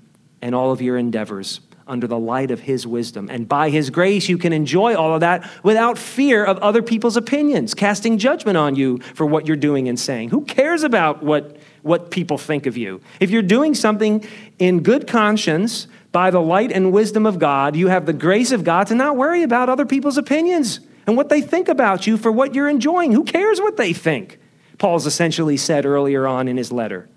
and 0.43 0.55
all 0.55 0.71
of 0.71 0.81
your 0.83 0.97
endeavors 0.97 1.61
under 1.87 2.07
the 2.07 2.19
light 2.19 2.51
of 2.51 2.61
His 2.61 2.87
wisdom. 2.87 3.29
And 3.31 3.49
by 3.49 3.71
His 3.71 3.91
grace, 3.91 4.29
you 4.29 4.39
can 4.39 4.53
enjoy 4.53 4.95
all 4.95 5.15
of 5.15 5.21
that 5.21 5.49
without 5.63 5.99
fear 5.99 6.45
of 6.45 6.59
other 6.59 6.83
people's 6.83 7.17
opinions, 7.17 7.75
casting 7.75 8.19
judgment 8.19 8.57
on 8.57 8.75
you 8.75 8.99
for 9.15 9.27
what 9.27 9.47
you're 9.47 9.57
doing 9.57 9.89
and 9.89 9.99
saying. 9.99 10.31
Who 10.31 10.45
cares 10.45 10.83
about 10.83 11.23
what, 11.23 11.57
what 11.83 12.11
people 12.11 12.39
think 12.39 12.67
of 12.67 12.77
you? 12.77 13.01
If 13.21 13.31
you're 13.31 13.43
doing 13.43 13.75
something 13.75 14.27
in 14.59 14.83
good 14.83 15.07
conscience, 15.07 15.87
by 16.15 16.31
the 16.31 16.41
light 16.41 16.71
and 16.71 16.93
wisdom 16.93 17.27
of 17.27 17.41
God, 17.41 17.75
you 17.75 17.89
have 17.89 18.07
the 18.07 18.13
grace 18.13 18.53
of 18.53 18.63
God 18.63 18.87
to 18.87 18.95
not 18.95 19.17
worry 19.17 19.43
about 19.43 19.69
other 19.69 19.85
people's 19.85 20.17
opinions 20.17 20.79
and 21.09 21.17
what 21.17 21.29
they 21.29 21.41
think 21.41 21.69
about 21.69 22.07
you 22.07 22.17
for 22.17 22.31
what 22.31 22.55
you're 22.55 22.69
enjoying. 22.69 23.11
Who 23.11 23.25
cares 23.25 23.61
what 23.61 23.77
they 23.77 23.93
think? 23.93 24.39
Paul's 24.79 25.07
essentially 25.07 25.57
said 25.57 25.85
earlier 25.85 26.25
on 26.25 26.47
in 26.47 26.57
his 26.57 26.71
letter. 26.71 27.09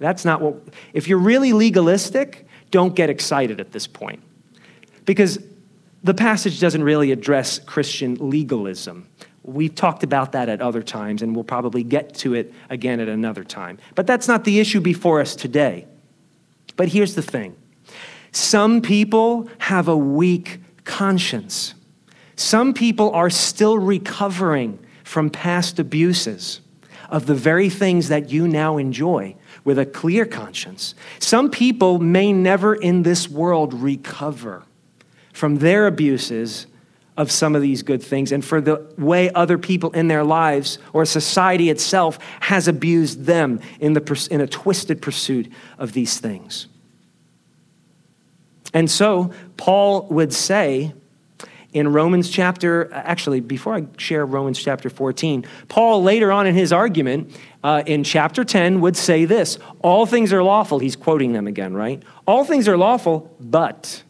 That's 0.00 0.24
not 0.24 0.42
what, 0.42 0.56
if 0.92 1.06
you're 1.06 1.18
really 1.18 1.52
legalistic, 1.52 2.44
don't 2.74 2.96
get 2.96 3.08
excited 3.08 3.60
at 3.60 3.70
this 3.70 3.86
point. 3.86 4.20
Because 5.04 5.38
the 6.02 6.12
passage 6.12 6.58
doesn't 6.58 6.82
really 6.82 7.12
address 7.12 7.60
Christian 7.60 8.16
legalism. 8.16 9.08
We've 9.44 9.72
talked 9.72 10.02
about 10.02 10.32
that 10.32 10.48
at 10.48 10.60
other 10.60 10.82
times, 10.82 11.22
and 11.22 11.36
we'll 11.36 11.44
probably 11.44 11.84
get 11.84 12.16
to 12.16 12.34
it 12.34 12.52
again 12.68 12.98
at 12.98 13.08
another 13.08 13.44
time. 13.44 13.78
But 13.94 14.08
that's 14.08 14.26
not 14.26 14.42
the 14.42 14.58
issue 14.58 14.80
before 14.80 15.20
us 15.20 15.36
today. 15.36 15.86
But 16.74 16.88
here's 16.88 17.14
the 17.14 17.22
thing 17.22 17.54
some 18.32 18.82
people 18.82 19.48
have 19.58 19.86
a 19.86 19.96
weak 19.96 20.58
conscience, 20.82 21.74
some 22.34 22.74
people 22.74 23.12
are 23.12 23.30
still 23.30 23.78
recovering 23.78 24.84
from 25.04 25.30
past 25.30 25.78
abuses 25.78 26.60
of 27.08 27.26
the 27.26 27.36
very 27.36 27.70
things 27.70 28.08
that 28.08 28.30
you 28.30 28.48
now 28.48 28.78
enjoy 28.78 29.36
with 29.64 29.78
a 29.78 29.86
clear 29.86 30.26
conscience. 30.26 30.94
Some 31.18 31.50
people 31.50 31.98
may 31.98 32.32
never 32.32 32.74
in 32.74 33.02
this 33.02 33.28
world 33.28 33.74
recover 33.74 34.64
from 35.32 35.56
their 35.56 35.86
abuses 35.86 36.66
of 37.16 37.30
some 37.30 37.54
of 37.54 37.62
these 37.62 37.82
good 37.82 38.02
things 38.02 38.32
and 38.32 38.44
for 38.44 38.60
the 38.60 38.84
way 38.98 39.30
other 39.30 39.56
people 39.56 39.90
in 39.92 40.08
their 40.08 40.24
lives 40.24 40.78
or 40.92 41.04
society 41.04 41.70
itself 41.70 42.18
has 42.40 42.66
abused 42.66 43.24
them 43.24 43.60
in, 43.78 43.92
the, 43.92 44.28
in 44.30 44.40
a 44.40 44.46
twisted 44.46 45.00
pursuit 45.00 45.50
of 45.78 45.92
these 45.92 46.18
things. 46.18 46.66
And 48.72 48.90
so, 48.90 49.30
Paul 49.56 50.08
would 50.08 50.32
say 50.32 50.92
in 51.74 51.92
Romans 51.92 52.30
chapter, 52.30 52.88
actually, 52.92 53.40
before 53.40 53.74
I 53.74 53.86
share 53.98 54.24
Romans 54.24 54.58
chapter 54.60 54.88
14, 54.88 55.44
Paul 55.68 56.04
later 56.04 56.30
on 56.30 56.46
in 56.46 56.54
his 56.54 56.72
argument 56.72 57.36
uh, 57.64 57.82
in 57.84 58.04
chapter 58.04 58.44
10 58.44 58.80
would 58.80 58.96
say 58.96 59.24
this 59.24 59.58
All 59.80 60.06
things 60.06 60.32
are 60.32 60.42
lawful. 60.42 60.78
He's 60.78 60.96
quoting 60.96 61.32
them 61.32 61.48
again, 61.48 61.74
right? 61.74 62.02
All 62.26 62.44
things 62.44 62.68
are 62.68 62.78
lawful, 62.78 63.34
but 63.40 64.04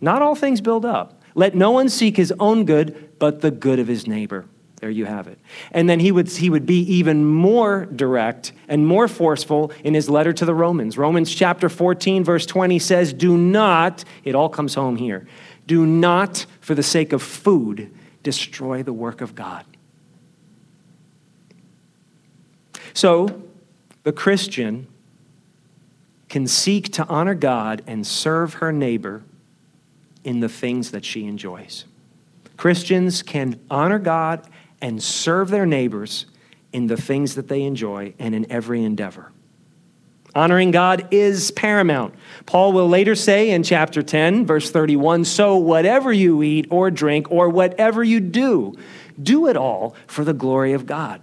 not 0.00 0.22
all 0.22 0.36
things 0.36 0.60
build 0.60 0.84
up. 0.84 1.20
Let 1.34 1.56
no 1.56 1.72
one 1.72 1.88
seek 1.88 2.16
his 2.16 2.32
own 2.38 2.64
good, 2.64 3.18
but 3.18 3.40
the 3.40 3.50
good 3.50 3.80
of 3.80 3.88
his 3.88 4.06
neighbor. 4.06 4.46
There 4.84 4.90
you 4.90 5.06
have 5.06 5.28
it. 5.28 5.38
And 5.70 5.88
then 5.88 5.98
he 5.98 6.12
would, 6.12 6.28
he 6.28 6.50
would 6.50 6.66
be 6.66 6.80
even 6.80 7.24
more 7.24 7.86
direct 7.86 8.52
and 8.68 8.86
more 8.86 9.08
forceful 9.08 9.72
in 9.82 9.94
his 9.94 10.10
letter 10.10 10.32
to 10.34 10.44
the 10.44 10.54
Romans. 10.54 10.98
Romans 10.98 11.34
chapter 11.34 11.68
14, 11.68 12.22
verse 12.22 12.44
20 12.44 12.78
says, 12.78 13.12
Do 13.14 13.38
not, 13.38 14.04
it 14.24 14.34
all 14.34 14.50
comes 14.50 14.74
home 14.74 14.96
here, 14.96 15.26
do 15.66 15.86
not, 15.86 16.46
for 16.60 16.74
the 16.74 16.82
sake 16.82 17.12
of 17.12 17.22
food, 17.22 17.90
destroy 18.22 18.82
the 18.82 18.92
work 18.92 19.20
of 19.20 19.34
God. 19.34 19.64
So, 22.92 23.42
the 24.02 24.12
Christian 24.12 24.86
can 26.28 26.46
seek 26.46 26.92
to 26.92 27.06
honor 27.06 27.34
God 27.34 27.82
and 27.86 28.06
serve 28.06 28.54
her 28.54 28.72
neighbor 28.72 29.22
in 30.22 30.40
the 30.40 30.48
things 30.48 30.90
that 30.90 31.04
she 31.04 31.26
enjoys. 31.26 31.84
Christians 32.56 33.22
can 33.22 33.60
honor 33.70 33.98
God 33.98 34.48
and 34.80 35.02
serve 35.02 35.50
their 35.50 35.66
neighbors 35.66 36.26
in 36.72 36.86
the 36.86 36.96
things 36.96 37.34
that 37.34 37.48
they 37.48 37.62
enjoy 37.62 38.14
and 38.18 38.34
in 38.34 38.50
every 38.50 38.82
endeavor. 38.82 39.30
Honoring 40.34 40.72
God 40.72 41.08
is 41.12 41.52
paramount. 41.52 42.14
Paul 42.44 42.72
will 42.72 42.88
later 42.88 43.14
say 43.14 43.50
in 43.50 43.62
chapter 43.62 44.02
10, 44.02 44.46
verse 44.46 44.70
31 44.70 45.24
So, 45.24 45.56
whatever 45.56 46.12
you 46.12 46.42
eat 46.42 46.66
or 46.70 46.90
drink 46.90 47.30
or 47.30 47.48
whatever 47.48 48.02
you 48.02 48.18
do, 48.18 48.74
do 49.22 49.46
it 49.46 49.56
all 49.56 49.94
for 50.06 50.24
the 50.24 50.32
glory 50.32 50.72
of 50.72 50.86
God. 50.86 51.20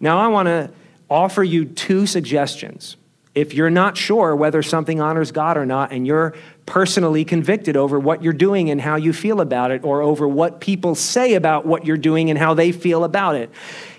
Now, 0.00 0.18
I 0.18 0.28
want 0.28 0.46
to 0.46 0.70
offer 1.08 1.44
you 1.44 1.64
two 1.64 2.06
suggestions. 2.06 2.96
If 3.34 3.54
you're 3.54 3.70
not 3.70 3.96
sure 3.96 4.34
whether 4.34 4.62
something 4.62 5.00
honors 5.00 5.30
God 5.30 5.56
or 5.56 5.64
not, 5.64 5.92
and 5.92 6.04
you're 6.04 6.34
personally 6.66 7.24
convicted 7.24 7.76
over 7.76 8.00
what 8.00 8.22
you're 8.22 8.32
doing 8.32 8.68
and 8.68 8.80
how 8.80 8.96
you 8.96 9.12
feel 9.12 9.40
about 9.40 9.70
it, 9.70 9.84
or 9.84 10.02
over 10.02 10.26
what 10.26 10.60
people 10.60 10.96
say 10.96 11.34
about 11.34 11.64
what 11.64 11.86
you're 11.86 11.96
doing 11.96 12.30
and 12.30 12.38
how 12.38 12.54
they 12.54 12.72
feel 12.72 13.04
about 13.04 13.36
it, 13.36 13.48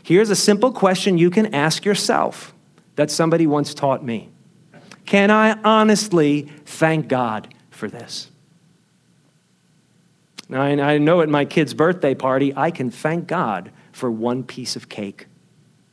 here's 0.03 0.29
a 0.29 0.35
simple 0.35 0.73
question 0.73 1.17
you 1.17 1.29
can 1.29 1.55
ask 1.55 1.85
yourself 1.85 2.53
that 2.99 3.09
somebody 3.09 3.47
once 3.47 3.73
taught 3.73 4.03
me 4.03 4.29
Can 5.05 5.31
I 5.31 5.59
honestly 5.63 6.51
thank 6.65 7.07
God 7.07 7.53
for 7.71 7.87
this? 7.89 8.29
Now, 10.47 10.61
I 10.61 10.97
know 10.97 11.21
at 11.21 11.29
my 11.29 11.45
kid's 11.45 11.73
birthday 11.73 12.13
party, 12.13 12.53
I 12.55 12.71
can 12.71 12.91
thank 12.91 13.27
God 13.27 13.71
for 13.91 14.11
one 14.11 14.43
piece 14.43 14.75
of 14.75 14.89
cake 14.89 15.27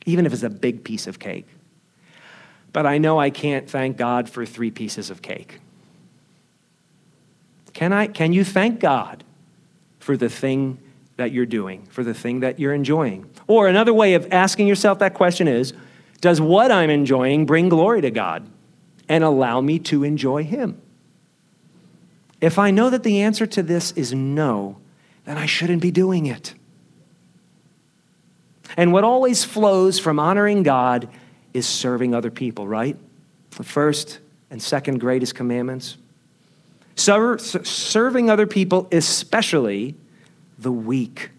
even 0.07 0.25
if 0.25 0.33
it's 0.33 0.43
a 0.43 0.49
big 0.49 0.83
piece 0.83 1.05
of 1.05 1.19
cake. 1.19 1.45
But 2.71 2.85
I 2.85 2.97
know 2.97 3.19
I 3.19 3.29
can't 3.29 3.69
thank 3.69 3.97
God 3.97 4.29
for 4.29 4.45
three 4.45 4.71
pieces 4.71 5.09
of 5.09 5.21
cake. 5.21 5.59
Can, 7.73 7.91
I, 7.91 8.07
can 8.07 8.31
you 8.31 8.43
thank 8.43 8.79
God 8.79 9.23
for 9.99 10.15
the 10.15 10.29
thing 10.29 10.79
that 11.17 11.31
you're 11.31 11.45
doing, 11.45 11.85
for 11.87 12.03
the 12.05 12.13
thing 12.13 12.39
that 12.39 12.57
you're 12.57 12.73
enjoying? 12.73 13.29
Or 13.47 13.67
another 13.67 13.93
way 13.93 14.13
of 14.13 14.31
asking 14.31 14.67
yourself 14.67 14.99
that 14.99 15.13
question 15.13 15.47
is 15.47 15.73
Does 16.21 16.41
what 16.41 16.71
I'm 16.71 16.89
enjoying 16.89 17.45
bring 17.45 17.69
glory 17.69 18.01
to 18.01 18.11
God 18.11 18.47
and 19.07 19.23
allow 19.23 19.61
me 19.61 19.79
to 19.79 20.03
enjoy 20.03 20.43
Him? 20.43 20.81
If 22.41 22.59
I 22.59 22.71
know 22.71 22.89
that 22.89 23.03
the 23.03 23.21
answer 23.21 23.45
to 23.47 23.63
this 23.63 23.91
is 23.93 24.13
no, 24.13 24.77
then 25.25 25.37
I 25.37 25.45
shouldn't 25.45 25.81
be 25.81 25.91
doing 25.91 26.25
it. 26.25 26.53
And 28.75 28.93
what 28.93 29.03
always 29.03 29.43
flows 29.43 29.97
from 29.99 30.19
honoring 30.19 30.63
God 30.63 31.09
is 31.53 31.65
serving 31.65 32.13
other 32.13 32.29
people, 32.29 32.67
right? 32.67 32.97
The 33.51 33.63
first 33.63 34.19
and 34.51 34.61
second 34.61 34.99
greatest 34.99 35.35
commandments. 35.35 35.97
serving 36.95 38.29
other 38.29 38.47
people, 38.47 38.87
especially 38.91 39.95
the 40.59 40.71
weak. 40.71 41.31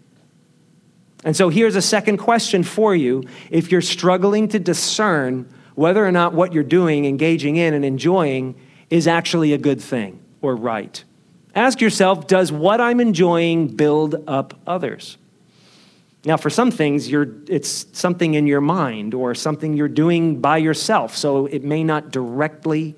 And 1.23 1.35
so 1.35 1.49
here's 1.49 1.75
a 1.75 1.81
second 1.81 2.17
question 2.17 2.63
for 2.63 2.95
you. 2.95 3.23
If 3.49 3.71
you're 3.71 3.81
struggling 3.81 4.47
to 4.49 4.59
discern 4.59 5.51
whether 5.75 6.05
or 6.05 6.11
not 6.11 6.33
what 6.33 6.53
you're 6.53 6.63
doing, 6.63 7.05
engaging 7.05 7.57
in, 7.57 7.73
and 7.73 7.83
enjoying 7.83 8.55
is 8.89 9.07
actually 9.07 9.53
a 9.53 9.57
good 9.57 9.81
thing 9.81 10.19
or 10.41 10.55
right, 10.55 11.03
ask 11.55 11.81
yourself 11.81 12.27
Does 12.27 12.51
what 12.51 12.79
I'm 12.79 12.99
enjoying 12.99 13.67
build 13.67 14.23
up 14.27 14.59
others? 14.65 15.17
Now, 16.25 16.35
for 16.35 16.49
some 16.49 16.69
things, 16.69 17.09
it's 17.11 17.85
something 17.97 18.33
in 18.33 18.45
your 18.45 18.59
mind 18.59 19.13
or 19.13 19.33
something 19.33 19.73
you're 19.73 19.87
doing 19.87 20.41
by 20.41 20.57
yourself, 20.57 21.15
so 21.15 21.45
it 21.45 21.63
may 21.63 21.81
not 21.81 22.11
directly 22.11 22.97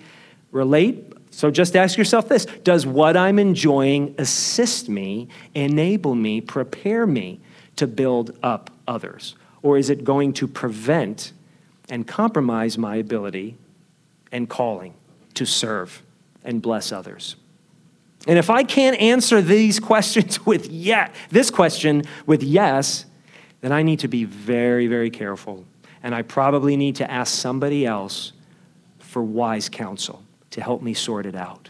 relate. 0.52 1.14
So 1.30 1.52
just 1.52 1.76
ask 1.76 1.98
yourself 1.98 2.28
this 2.28 2.46
Does 2.64 2.86
what 2.86 3.18
I'm 3.18 3.40
enjoying 3.40 4.16
assist 4.18 4.90
me, 4.90 5.28
enable 5.56 6.14
me, 6.14 6.42
prepare 6.42 7.08
me 7.08 7.42
to 7.76 7.88
build 7.88 8.38
up 8.44 8.70
others? 8.88 9.36
Or 9.62 9.78
is 9.78 9.90
it 9.90 10.04
going 10.04 10.34
to 10.34 10.48
prevent 10.48 11.34
and 11.90 12.08
compromise 12.08 12.78
my 12.78 12.96
ability 12.96 13.58
and 14.32 14.50
calling 14.50 14.94
to 15.36 15.46
serve 15.46 16.02
and 16.44 16.62
bless 16.62 16.92
others? 16.92 17.36
And 18.28 18.38
if 18.38 18.50
I 18.50 18.64
can't 18.64 19.00
answer 19.00 19.42
these 19.42 19.80
questions 19.92 20.46
with 20.46 20.68
yes, 20.68 21.12
this 21.30 21.50
question 21.50 22.04
with 22.26 22.44
yes, 22.44 23.06
then 23.62 23.72
I 23.72 23.84
need 23.84 24.00
to 24.00 24.08
be 24.08 24.26
very, 24.26 24.88
very 24.88 25.10
careful. 25.10 25.66
And 26.04 26.16
I 26.16 26.24
probably 26.24 26.78
need 26.78 26.96
to 26.98 27.10
ask 27.10 27.34
somebody 27.34 27.86
else 27.86 28.34
for 29.00 29.22
wise 29.22 29.70
counsel 29.70 30.24
to 30.52 30.62
help 30.62 30.82
me 30.82 30.94
sort 30.94 31.26
it 31.26 31.36
out. 31.36 31.70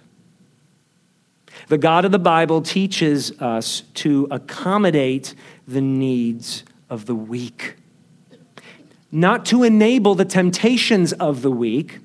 The 1.67 1.77
God 1.77 2.05
of 2.05 2.11
the 2.11 2.19
Bible 2.19 2.61
teaches 2.61 3.39
us 3.41 3.81
to 3.95 4.27
accommodate 4.31 5.35
the 5.67 5.81
needs 5.81 6.63
of 6.89 7.05
the 7.05 7.15
weak, 7.15 7.75
not 9.11 9.45
to 9.47 9.63
enable 9.63 10.15
the 10.15 10.25
temptations 10.25 11.13
of 11.13 11.41
the 11.41 11.51
weak, 11.51 11.99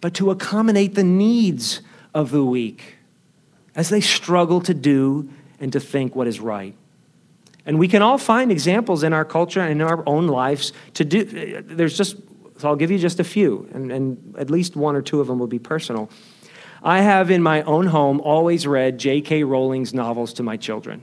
but 0.00 0.14
to 0.14 0.30
accommodate 0.30 0.94
the 0.94 1.04
needs 1.04 1.80
of 2.12 2.30
the 2.30 2.44
weak 2.44 2.96
as 3.74 3.88
they 3.88 4.00
struggle 4.00 4.60
to 4.60 4.74
do 4.74 5.28
and 5.60 5.72
to 5.72 5.80
think 5.80 6.14
what 6.14 6.26
is 6.26 6.40
right. 6.40 6.74
And 7.66 7.78
we 7.78 7.88
can 7.88 8.02
all 8.02 8.18
find 8.18 8.52
examples 8.52 9.02
in 9.02 9.12
our 9.12 9.24
culture 9.24 9.60
and 9.60 9.72
in 9.72 9.80
our 9.80 10.02
own 10.06 10.26
lives 10.26 10.72
to 10.94 11.04
do. 11.04 11.24
There's 11.62 11.96
just, 11.96 12.16
so 12.58 12.68
I'll 12.68 12.76
give 12.76 12.90
you 12.90 12.98
just 12.98 13.20
a 13.20 13.24
few, 13.24 13.68
and, 13.72 13.90
and 13.90 14.34
at 14.38 14.50
least 14.50 14.76
one 14.76 14.94
or 14.94 15.02
two 15.02 15.20
of 15.20 15.26
them 15.26 15.38
will 15.38 15.46
be 15.46 15.58
personal. 15.58 16.10
I 16.82 17.00
have 17.00 17.30
in 17.30 17.42
my 17.42 17.62
own 17.62 17.86
home 17.86 18.20
always 18.20 18.66
read 18.66 18.98
J.K. 18.98 19.44
Rowling's 19.44 19.94
novels 19.94 20.34
to 20.34 20.42
my 20.42 20.58
children. 20.58 21.00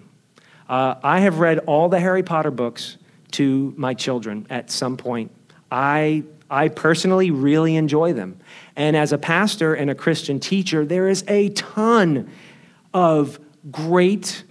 Uh, 0.72 0.96
I 1.04 1.20
have 1.20 1.40
read 1.40 1.60
all 1.60 1.90
the 1.90 2.00
Harry 2.00 2.24
Potter 2.24 2.50
books 2.50 2.96
to 3.32 3.74
my 3.76 3.94
children 3.94 4.48
at 4.50 4.72
some 4.72 4.96
point. 4.96 5.30
I, 5.70 6.24
I 6.50 6.70
personally 6.70 7.30
really 7.30 7.76
enjoy 7.76 8.14
them. 8.14 8.40
And 8.78 8.96
as 8.96 9.12
a 9.12 9.18
pastor 9.18 9.74
and 9.74 9.90
a 9.90 9.96
Christian 9.96 10.40
teacher, 10.40 10.86
there 10.86 11.10
is 11.10 11.26
a 11.28 11.50
ton 11.50 12.32
of 12.94 13.38
great 13.70 14.46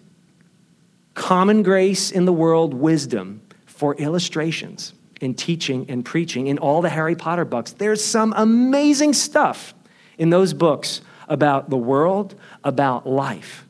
common 1.14 1.62
grace 1.62 2.11
in 2.11 2.26
the 2.26 2.35
world 2.35 2.74
wisdom 2.74 3.40
for 3.64 3.94
illustrations 3.94 4.92
in 5.22 5.33
teaching 5.33 5.87
and 5.88 6.04
preaching 6.04 6.48
in 6.48 6.59
all 6.59 6.83
the 6.83 6.90
Harry 6.90 7.16
Potter 7.16 7.46
books. 7.46 7.72
There's 7.72 8.04
some 8.04 8.35
amazing 8.37 9.14
stuff 9.14 9.72
in 10.18 10.28
those 10.28 10.52
books 10.52 11.00
about 11.28 11.70
the 11.70 11.78
world, 11.78 12.35
about 12.62 13.06
life. 13.06 13.66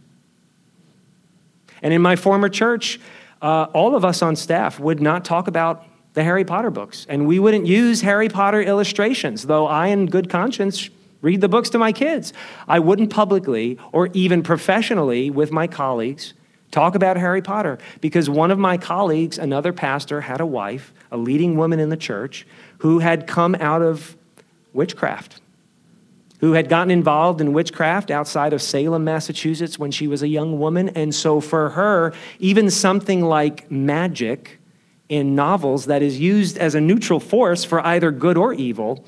And 1.82 1.94
in 1.94 2.02
my 2.02 2.16
former 2.16 2.48
church, 2.48 3.00
uh, 3.42 3.66
all 3.72 3.94
of 3.94 4.04
us 4.04 4.22
on 4.22 4.36
staff 4.36 4.78
would 4.78 5.00
not 5.00 5.24
talk 5.24 5.48
about 5.48 5.84
the 6.12 6.24
Harry 6.24 6.44
Potter 6.44 6.70
books, 6.70 7.06
and 7.08 7.26
we 7.26 7.38
wouldn't 7.38 7.66
use 7.66 8.00
Harry 8.00 8.28
Potter 8.28 8.60
illustrations, 8.60 9.44
though 9.46 9.66
I, 9.66 9.86
in 9.88 10.06
good 10.06 10.28
conscience, 10.28 10.90
read 11.22 11.40
the 11.40 11.48
books 11.48 11.70
to 11.70 11.78
my 11.78 11.92
kids. 11.92 12.32
I 12.66 12.80
wouldn't 12.80 13.10
publicly 13.10 13.78
or 13.92 14.08
even 14.12 14.42
professionally 14.42 15.30
with 15.30 15.52
my 15.52 15.68
colleagues 15.68 16.34
Talk 16.70 16.94
about 16.94 17.16
Harry 17.16 17.42
Potter 17.42 17.78
because 18.00 18.30
one 18.30 18.50
of 18.50 18.58
my 18.58 18.76
colleagues, 18.76 19.38
another 19.38 19.72
pastor, 19.72 20.20
had 20.20 20.40
a 20.40 20.46
wife, 20.46 20.92
a 21.10 21.16
leading 21.16 21.56
woman 21.56 21.80
in 21.80 21.88
the 21.88 21.96
church, 21.96 22.46
who 22.78 23.00
had 23.00 23.26
come 23.26 23.56
out 23.56 23.82
of 23.82 24.16
witchcraft, 24.72 25.40
who 26.40 26.52
had 26.52 26.68
gotten 26.68 26.90
involved 26.90 27.40
in 27.40 27.52
witchcraft 27.52 28.10
outside 28.10 28.52
of 28.52 28.62
Salem, 28.62 29.04
Massachusetts 29.04 29.78
when 29.78 29.90
she 29.90 30.06
was 30.06 30.22
a 30.22 30.28
young 30.28 30.58
woman. 30.58 30.88
And 30.90 31.14
so 31.14 31.40
for 31.40 31.70
her, 31.70 32.12
even 32.38 32.70
something 32.70 33.22
like 33.22 33.70
magic 33.70 34.58
in 35.10 35.34
novels 35.34 35.86
that 35.86 36.02
is 36.02 36.18
used 36.18 36.56
as 36.56 36.74
a 36.74 36.80
neutral 36.80 37.20
force 37.20 37.64
for 37.64 37.84
either 37.86 38.10
good 38.10 38.38
or 38.38 38.54
evil, 38.54 39.04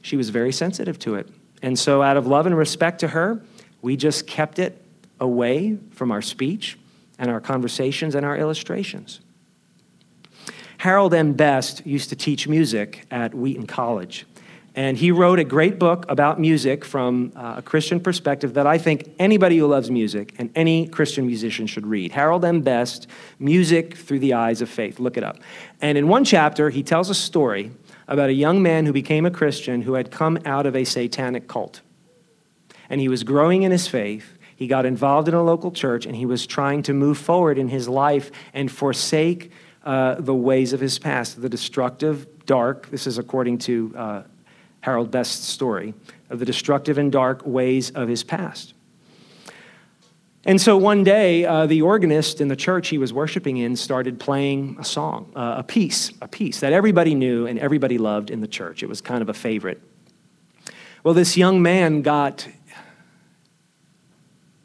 she 0.00 0.16
was 0.16 0.30
very 0.30 0.52
sensitive 0.52 0.98
to 1.00 1.16
it. 1.16 1.28
And 1.62 1.78
so, 1.78 2.02
out 2.02 2.18
of 2.18 2.26
love 2.26 2.44
and 2.44 2.56
respect 2.56 3.00
to 3.00 3.08
her, 3.08 3.42
we 3.80 3.96
just 3.96 4.26
kept 4.26 4.58
it 4.58 4.82
away 5.18 5.78
from 5.92 6.10
our 6.10 6.20
speech 6.20 6.78
and 7.18 7.30
our 7.30 7.40
conversations 7.40 8.14
and 8.14 8.24
our 8.24 8.36
illustrations. 8.36 9.20
Harold 10.78 11.14
M. 11.14 11.32
Best 11.32 11.86
used 11.86 12.10
to 12.10 12.16
teach 12.16 12.46
music 12.46 13.06
at 13.10 13.34
Wheaton 13.34 13.66
College. 13.66 14.26
And 14.76 14.96
he 14.96 15.12
wrote 15.12 15.38
a 15.38 15.44
great 15.44 15.78
book 15.78 16.04
about 16.08 16.40
music 16.40 16.84
from 16.84 17.32
uh, 17.36 17.54
a 17.58 17.62
Christian 17.62 18.00
perspective 18.00 18.54
that 18.54 18.66
I 18.66 18.76
think 18.76 19.14
anybody 19.20 19.56
who 19.58 19.68
loves 19.68 19.88
music 19.88 20.34
and 20.36 20.50
any 20.56 20.88
Christian 20.88 21.26
musician 21.26 21.68
should 21.68 21.86
read. 21.86 22.10
Harold 22.10 22.44
M. 22.44 22.60
Best, 22.60 23.06
Music 23.38 23.96
Through 23.96 24.18
the 24.18 24.34
Eyes 24.34 24.60
of 24.60 24.68
Faith. 24.68 24.98
Look 24.98 25.16
it 25.16 25.22
up. 25.22 25.38
And 25.80 25.96
in 25.96 26.08
one 26.08 26.24
chapter, 26.24 26.70
he 26.70 26.82
tells 26.82 27.08
a 27.08 27.14
story 27.14 27.70
about 28.08 28.30
a 28.30 28.34
young 28.34 28.62
man 28.62 28.84
who 28.84 28.92
became 28.92 29.24
a 29.24 29.30
Christian 29.30 29.82
who 29.82 29.94
had 29.94 30.10
come 30.10 30.38
out 30.44 30.66
of 30.66 30.74
a 30.74 30.84
satanic 30.84 31.46
cult. 31.46 31.80
And 32.90 33.00
he 33.00 33.08
was 33.08 33.22
growing 33.22 33.62
in 33.62 33.70
his 33.70 33.86
faith, 33.86 34.36
he 34.56 34.66
got 34.66 34.86
involved 34.86 35.28
in 35.28 35.34
a 35.34 35.42
local 35.42 35.70
church 35.70 36.06
and 36.06 36.14
he 36.14 36.26
was 36.26 36.46
trying 36.46 36.82
to 36.84 36.92
move 36.92 37.18
forward 37.18 37.58
in 37.58 37.68
his 37.68 37.88
life 37.88 38.30
and 38.52 38.70
forsake 38.70 39.50
uh, 39.84 40.14
the 40.14 40.34
ways 40.34 40.72
of 40.72 40.80
his 40.80 40.98
past, 40.98 41.40
the 41.40 41.48
destructive, 41.48 42.46
dark, 42.46 42.90
this 42.90 43.06
is 43.06 43.18
according 43.18 43.58
to 43.58 43.92
uh, 43.96 44.22
Harold 44.84 45.10
Best's 45.10 45.48
story, 45.48 45.94
of 46.28 46.38
the 46.38 46.44
destructive 46.44 46.98
and 46.98 47.10
dark 47.10 47.40
ways 47.46 47.90
of 47.92 48.06
his 48.06 48.22
past. 48.22 48.74
And 50.44 50.60
so 50.60 50.76
one 50.76 51.04
day, 51.04 51.46
uh, 51.46 51.64
the 51.64 51.80
organist 51.80 52.38
in 52.42 52.48
the 52.48 52.56
church 52.56 52.88
he 52.88 52.98
was 52.98 53.10
worshiping 53.10 53.56
in 53.56 53.76
started 53.76 54.20
playing 54.20 54.76
a 54.78 54.84
song, 54.84 55.32
uh, 55.34 55.54
a 55.56 55.62
piece, 55.62 56.12
a 56.20 56.28
piece 56.28 56.60
that 56.60 56.74
everybody 56.74 57.14
knew 57.14 57.46
and 57.46 57.58
everybody 57.58 57.96
loved 57.96 58.30
in 58.30 58.42
the 58.42 58.46
church. 58.46 58.82
It 58.82 58.88
was 58.90 59.00
kind 59.00 59.22
of 59.22 59.30
a 59.30 59.32
favorite. 59.32 59.80
Well, 61.02 61.14
this 61.14 61.34
young 61.34 61.62
man 61.62 62.02
got 62.02 62.46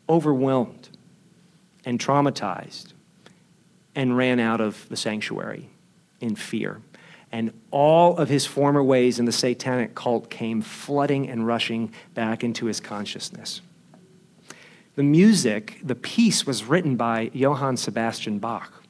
overwhelmed 0.09 0.89
and 1.85 1.97
traumatized 1.97 2.91
and 3.95 4.17
ran 4.17 4.41
out 4.41 4.59
of 4.59 4.85
the 4.89 4.97
sanctuary 4.97 5.69
in 6.19 6.35
fear. 6.35 6.81
And 7.31 7.53
all 7.69 8.17
of 8.17 8.29
his 8.29 8.45
former 8.45 8.83
ways 8.83 9.19
in 9.19 9.25
the 9.25 9.31
satanic 9.31 9.93
cult 9.93 10.29
came 10.29 10.61
flooding 10.61 11.29
and 11.29 11.45
rushing 11.45 11.93
back 12.13 12.43
into 12.43 12.65
his 12.65 12.79
consciousness. 12.79 13.61
The 14.95 15.03
music, 15.03 15.79
the 15.83 15.95
piece 15.95 16.45
was 16.45 16.63
written 16.63 16.95
by 16.95 17.29
Johann 17.33 17.77
Sebastian 17.77 18.39
Bach. 18.39 18.83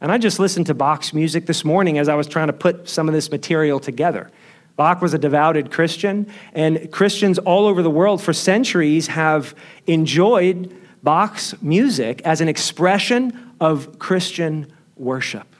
And 0.00 0.12
I 0.12 0.18
just 0.18 0.38
listened 0.38 0.66
to 0.66 0.74
Bach's 0.74 1.14
music 1.14 1.46
this 1.46 1.64
morning 1.64 1.98
as 1.98 2.08
I 2.08 2.14
was 2.14 2.26
trying 2.26 2.48
to 2.48 2.52
put 2.52 2.88
some 2.88 3.08
of 3.08 3.14
this 3.14 3.30
material 3.30 3.80
together. 3.80 4.30
Bach 4.76 5.00
was 5.00 5.14
a 5.14 5.18
devoted 5.18 5.70
Christian, 5.70 6.32
and 6.54 6.90
Christians 6.90 7.38
all 7.38 7.66
over 7.66 7.82
the 7.82 7.90
world 7.90 8.22
for 8.22 8.32
centuries 8.32 9.06
have 9.06 9.54
enjoyed 9.86 10.74
Bach's 11.02 11.60
music 11.62 12.20
as 12.22 12.40
an 12.40 12.48
expression 12.48 13.52
of 13.60 13.98
Christian 13.98 14.72
worship. 14.96 15.51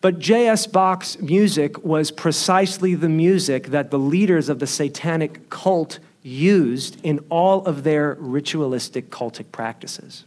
But 0.00 0.20
J.S. 0.20 0.66
Bach's 0.66 1.20
music 1.20 1.84
was 1.84 2.10
precisely 2.10 2.94
the 2.94 3.08
music 3.08 3.68
that 3.68 3.90
the 3.90 3.98
leaders 3.98 4.48
of 4.48 4.60
the 4.60 4.66
satanic 4.66 5.50
cult 5.50 5.98
used 6.22 6.98
in 7.02 7.18
all 7.30 7.64
of 7.64 7.82
their 7.82 8.16
ritualistic 8.20 9.10
cultic 9.10 9.50
practices. 9.50 10.24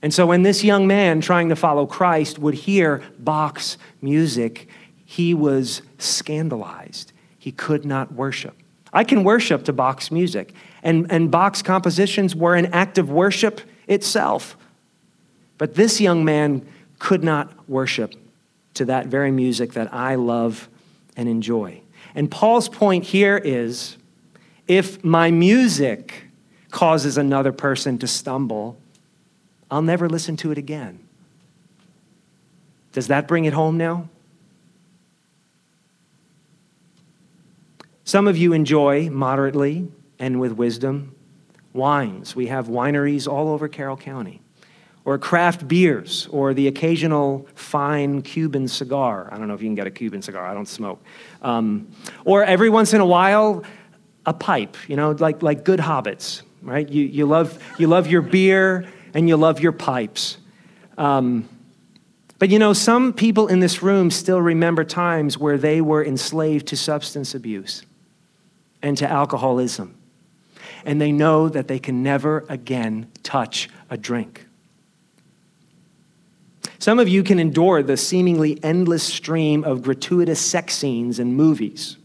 And 0.00 0.12
so 0.12 0.26
when 0.26 0.42
this 0.42 0.64
young 0.64 0.86
man 0.86 1.20
trying 1.20 1.48
to 1.50 1.56
follow 1.56 1.86
Christ 1.86 2.38
would 2.38 2.54
hear 2.54 3.02
Bach's 3.18 3.76
music, 4.00 4.68
he 5.04 5.34
was 5.34 5.82
scandalized. 5.98 7.12
He 7.38 7.52
could 7.52 7.84
not 7.84 8.12
worship. 8.12 8.56
I 8.92 9.04
can 9.04 9.24
worship 9.24 9.64
to 9.64 9.72
Bach's 9.72 10.10
music. 10.10 10.54
And, 10.82 11.10
and 11.10 11.30
Bach's 11.30 11.62
compositions 11.62 12.34
were 12.34 12.54
an 12.54 12.66
act 12.66 12.96
of 12.96 13.10
worship 13.10 13.60
itself. 13.88 14.56
But 15.58 15.74
this 15.74 16.00
young 16.00 16.24
man 16.24 16.66
could 16.98 17.24
not 17.24 17.68
worship 17.68 18.14
to 18.74 18.84
that 18.86 19.06
very 19.06 19.30
music 19.30 19.72
that 19.72 19.92
I 19.92 20.16
love 20.16 20.68
and 21.16 21.28
enjoy. 21.28 21.80
And 22.14 22.30
Paul's 22.30 22.68
point 22.68 23.04
here 23.04 23.36
is 23.36 23.96
if 24.66 25.02
my 25.04 25.30
music 25.30 26.24
causes 26.70 27.16
another 27.16 27.52
person 27.52 27.98
to 27.98 28.06
stumble, 28.06 28.76
I'll 29.70 29.82
never 29.82 30.08
listen 30.08 30.36
to 30.38 30.50
it 30.50 30.58
again. 30.58 31.00
Does 32.92 33.08
that 33.08 33.26
bring 33.26 33.44
it 33.44 33.52
home 33.52 33.76
now? 33.76 34.08
Some 38.04 38.28
of 38.28 38.36
you 38.36 38.52
enjoy 38.52 39.08
moderately 39.10 39.88
and 40.18 40.38
with 40.38 40.52
wisdom 40.52 41.14
wines. 41.72 42.36
We 42.36 42.46
have 42.48 42.68
wineries 42.68 43.26
all 43.26 43.48
over 43.48 43.66
Carroll 43.66 43.96
County 43.96 44.40
or 45.04 45.18
craft 45.18 45.68
beers, 45.68 46.28
or 46.30 46.54
the 46.54 46.66
occasional 46.66 47.46
fine 47.54 48.22
Cuban 48.22 48.66
cigar. 48.66 49.28
I 49.30 49.36
don't 49.36 49.48
know 49.48 49.54
if 49.54 49.60
you 49.60 49.68
can 49.68 49.74
get 49.74 49.86
a 49.86 49.90
Cuban 49.90 50.22
cigar, 50.22 50.46
I 50.46 50.54
don't 50.54 50.68
smoke. 50.68 51.02
Um, 51.42 51.88
or 52.24 52.42
every 52.42 52.70
once 52.70 52.94
in 52.94 53.00
a 53.00 53.06
while, 53.06 53.64
a 54.24 54.32
pipe, 54.32 54.76
you 54.88 54.96
know, 54.96 55.10
like, 55.10 55.42
like 55.42 55.64
good 55.64 55.80
hobbits, 55.80 56.40
right? 56.62 56.88
You, 56.88 57.04
you, 57.04 57.26
love, 57.26 57.62
you 57.78 57.86
love 57.86 58.06
your 58.06 58.22
beer 58.22 58.86
and 59.12 59.28
you 59.28 59.36
love 59.36 59.60
your 59.60 59.72
pipes. 59.72 60.38
Um, 60.96 61.48
but 62.38 62.48
you 62.48 62.58
know, 62.58 62.72
some 62.72 63.12
people 63.12 63.48
in 63.48 63.60
this 63.60 63.82
room 63.82 64.10
still 64.10 64.40
remember 64.40 64.84
times 64.84 65.38
where 65.38 65.58
they 65.58 65.80
were 65.80 66.04
enslaved 66.04 66.66
to 66.68 66.76
substance 66.76 67.34
abuse 67.34 67.82
and 68.82 68.96
to 68.98 69.08
alcoholism. 69.08 69.96
And 70.84 71.00
they 71.00 71.12
know 71.12 71.48
that 71.48 71.68
they 71.68 71.78
can 71.78 72.02
never 72.02 72.44
again 72.48 73.10
touch 73.22 73.68
a 73.88 73.96
drink. 73.96 74.46
Some 76.78 76.98
of 76.98 77.08
you 77.08 77.22
can 77.22 77.38
endure 77.38 77.82
the 77.82 77.96
seemingly 77.96 78.62
endless 78.62 79.02
stream 79.02 79.64
of 79.64 79.82
gratuitous 79.82 80.40
sex 80.40 80.74
scenes 80.74 81.18
in 81.18 81.34
movies 81.34 81.96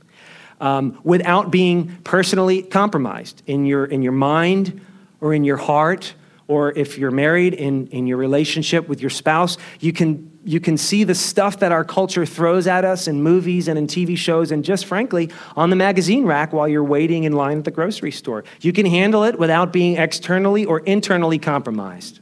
um, 0.62 1.00
without 1.04 1.52
being 1.52 1.98
personally 2.04 2.62
compromised 2.64 3.42
in 3.48 3.66
your, 3.66 3.86
in 3.86 4.02
your 4.02 4.12
mind 4.12 4.82
or 5.22 5.34
in 5.34 5.44
your 5.44 5.58
heart, 5.58 6.14
or 6.48 6.72
if 6.72 6.98
you're 6.98 7.12
married, 7.12 7.54
in, 7.54 7.88
in 7.88 8.08
your 8.08 8.18
relationship 8.18 8.88
with 8.88 9.02
your 9.02 9.10
spouse. 9.10 9.58
You 9.80 9.94
can, 9.94 10.32
you 10.44 10.60
can 10.60 10.78
see 10.78 11.04
the 11.04 11.14
stuff 11.14 11.60
that 11.60 11.72
our 11.72 11.84
culture 11.84 12.26
throws 12.26 12.66
at 12.66 12.86
us 12.86 13.08
in 13.08 13.22
movies 13.22 13.68
and 13.68 13.78
in 13.78 13.86
TV 13.86 14.18
shows, 14.18 14.52
and 14.52 14.66
just 14.66 14.86
frankly, 14.86 15.30
on 15.56 15.70
the 15.70 15.76
magazine 15.76 16.26
rack 16.26 16.52
while 16.52 16.68
you're 16.68 16.84
waiting 16.84 17.26
in 17.26 17.34
line 17.34 17.60
at 17.60 17.66
the 17.66 17.72
grocery 17.72 18.12
store. 18.12 18.44
You 18.62 18.74
can 18.74 18.86
handle 18.86 19.24
it 19.24 19.38
without 19.38 19.72
being 19.72 19.98
externally 19.98 20.66
or 20.66 20.80
internally 20.80 21.38
compromised. 21.38 22.20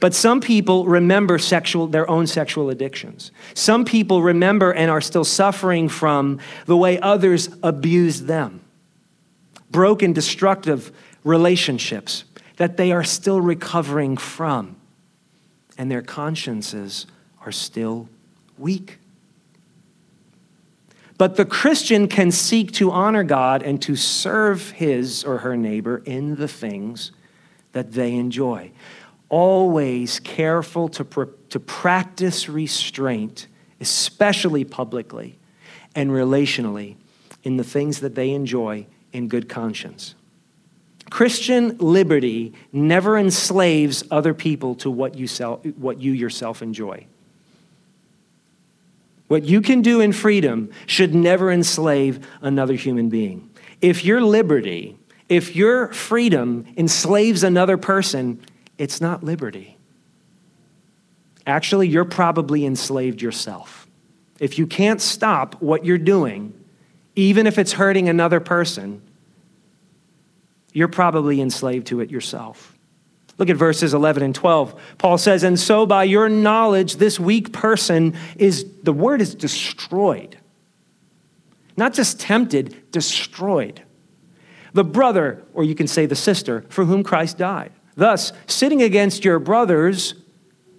But 0.00 0.14
some 0.14 0.40
people 0.40 0.86
remember 0.86 1.38
sexual, 1.38 1.86
their 1.86 2.08
own 2.08 2.26
sexual 2.26 2.70
addictions. 2.70 3.30
Some 3.54 3.84
people 3.84 4.22
remember 4.22 4.72
and 4.72 4.90
are 4.90 5.00
still 5.00 5.24
suffering 5.24 5.88
from 5.88 6.40
the 6.66 6.76
way 6.76 6.98
others 7.00 7.48
abused 7.62 8.26
them. 8.26 8.60
Broken, 9.70 10.12
destructive 10.12 10.92
relationships 11.22 12.24
that 12.56 12.76
they 12.76 12.92
are 12.92 13.04
still 13.04 13.40
recovering 13.40 14.16
from. 14.16 14.76
And 15.76 15.90
their 15.90 16.02
consciences 16.02 17.06
are 17.44 17.52
still 17.52 18.08
weak. 18.58 18.98
But 21.18 21.36
the 21.36 21.44
Christian 21.44 22.08
can 22.08 22.30
seek 22.30 22.72
to 22.72 22.90
honor 22.90 23.24
God 23.24 23.62
and 23.62 23.80
to 23.82 23.96
serve 23.96 24.70
his 24.72 25.24
or 25.24 25.38
her 25.38 25.56
neighbor 25.56 26.02
in 26.04 26.36
the 26.36 26.48
things 26.48 27.12
that 27.72 27.92
they 27.92 28.14
enjoy 28.14 28.70
always 29.28 30.20
careful 30.20 30.88
to, 30.90 31.04
pr- 31.04 31.24
to 31.50 31.60
practice 31.60 32.48
restraint, 32.48 33.46
especially 33.80 34.64
publicly 34.64 35.38
and 35.94 36.10
relationally, 36.10 36.96
in 37.42 37.56
the 37.56 37.64
things 37.64 38.00
that 38.00 38.14
they 38.14 38.30
enjoy 38.30 38.86
in 39.12 39.28
good 39.28 39.48
conscience. 39.48 40.14
Christian 41.10 41.76
liberty 41.78 42.54
never 42.72 43.18
enslaves 43.18 44.02
other 44.10 44.34
people 44.34 44.74
to 44.76 44.90
what 44.90 45.14
you, 45.14 45.26
sell, 45.26 45.56
what 45.76 46.00
you 46.00 46.12
yourself 46.12 46.62
enjoy. 46.62 47.06
What 49.28 49.44
you 49.44 49.60
can 49.60 49.82
do 49.82 50.00
in 50.00 50.12
freedom 50.12 50.70
should 50.86 51.14
never 51.14 51.50
enslave 51.50 52.26
another 52.40 52.74
human 52.74 53.08
being. 53.08 53.50
If 53.80 54.04
your 54.04 54.22
liberty, 54.22 54.96
if 55.28 55.54
your 55.54 55.92
freedom 55.92 56.66
enslaves 56.76 57.42
another 57.42 57.76
person, 57.76 58.40
it's 58.78 59.00
not 59.00 59.22
liberty. 59.22 59.78
Actually, 61.46 61.88
you're 61.88 62.04
probably 62.04 62.64
enslaved 62.64 63.20
yourself. 63.20 63.86
If 64.40 64.58
you 64.58 64.66
can't 64.66 65.00
stop 65.00 65.60
what 65.60 65.84
you're 65.84 65.98
doing, 65.98 66.52
even 67.14 67.46
if 67.46 67.58
it's 67.58 67.72
hurting 67.72 68.08
another 68.08 68.40
person, 68.40 69.02
you're 70.72 70.88
probably 70.88 71.40
enslaved 71.40 71.86
to 71.88 72.00
it 72.00 72.10
yourself. 72.10 72.76
Look 73.38 73.50
at 73.50 73.56
verses 73.56 73.94
11 73.94 74.22
and 74.22 74.34
12. 74.34 74.80
Paul 74.98 75.18
says, 75.18 75.42
And 75.42 75.58
so 75.58 75.86
by 75.86 76.04
your 76.04 76.28
knowledge, 76.28 76.96
this 76.96 77.18
weak 77.18 77.52
person 77.52 78.14
is, 78.36 78.66
the 78.82 78.92
word 78.92 79.20
is 79.20 79.34
destroyed. 79.34 80.38
Not 81.76 81.94
just 81.94 82.20
tempted, 82.20 82.90
destroyed. 82.92 83.82
The 84.72 84.84
brother, 84.84 85.42
or 85.52 85.64
you 85.64 85.74
can 85.74 85.88
say 85.88 86.06
the 86.06 86.16
sister, 86.16 86.64
for 86.68 86.84
whom 86.84 87.02
Christ 87.02 87.38
died. 87.38 87.72
Thus, 87.96 88.32
sitting 88.46 88.82
against 88.82 89.24
your 89.24 89.38
brothers, 89.38 90.14